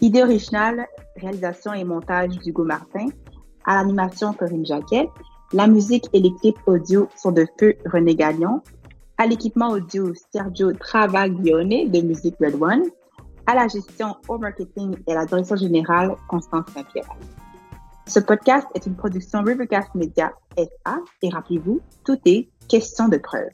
[0.00, 0.86] Idée originale,
[1.16, 3.06] réalisation et montage d'Hugo Martin.
[3.66, 5.08] À l'animation, Corinne Jacquet.
[5.52, 8.60] La musique et l'équipe audio sont de feu René Gagnon.
[9.18, 12.84] À l'équipement audio, Sergio Travaglione de Musique Red One.
[13.46, 17.08] À la gestion au marketing et à la direction générale, Constance Saint-Pierre.
[18.06, 23.48] Ce podcast est une production Rivercast Media SA et rappelez-vous, tout est question de preuve.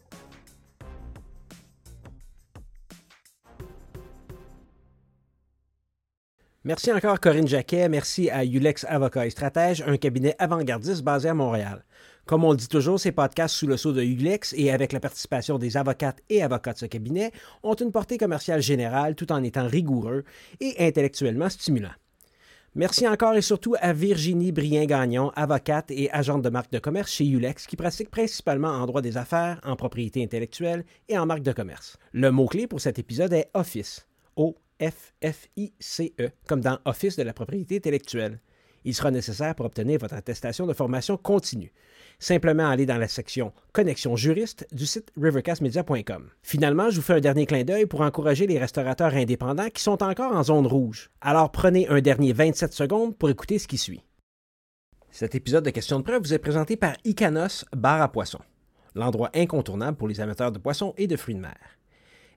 [6.64, 11.34] Merci encore Corinne Jacquet, merci à Ulex Avocat et Stratège, un cabinet avant-gardiste basé à
[11.34, 11.84] Montréal.
[12.26, 15.00] Comme on le dit toujours, ces podcasts sous le sceau de Ulex et avec la
[15.00, 17.32] participation des avocates et avocats de ce cabinet
[17.62, 20.24] ont une portée commerciale générale tout en étant rigoureux
[20.60, 21.94] et intellectuellement stimulants.
[22.78, 27.26] Merci encore et surtout à Virginie Brien-Gagnon, avocate et agente de marque de commerce chez
[27.26, 31.50] Ulex, qui pratique principalement en droit des affaires, en propriété intellectuelle et en marque de
[31.50, 31.98] commerce.
[32.12, 34.06] Le mot-clé pour cet épisode est Office.
[34.36, 38.38] O-F-F-I-C-E, comme dans Office de la propriété intellectuelle.
[38.88, 41.72] Il sera nécessaire pour obtenir votre attestation de formation continue
[42.18, 46.30] simplement aller dans la section Connexion juriste du site rivercastmedia.com.
[46.42, 50.02] Finalement, je vous fais un dernier clin d'œil pour encourager les restaurateurs indépendants qui sont
[50.02, 51.10] encore en zone rouge.
[51.20, 54.00] Alors prenez un dernier 27 secondes pour écouter ce qui suit.
[55.10, 58.40] Cet épisode de Questions de preuve vous est présenté par Icanos Bar à poissons,
[58.94, 61.58] l'endroit incontournable pour les amateurs de poissons et de fruits de mer.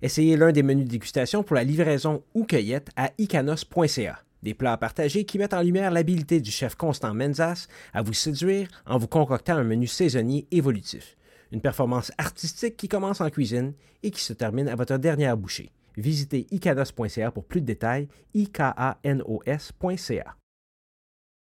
[0.01, 4.19] Essayez l'un des menus de dégustation pour la livraison ou cueillette à icanos.ca.
[4.43, 8.67] Des plats partagés qui mettent en lumière l'habileté du chef Constant Menzas à vous séduire
[8.85, 11.15] en vous concoctant un menu saisonnier évolutif.
[11.51, 13.73] Une performance artistique qui commence en cuisine
[14.03, 15.71] et qui se termine à votre dernière bouchée.
[15.97, 18.81] Visitez icanos.ca pour plus de détails, ikanos.ca.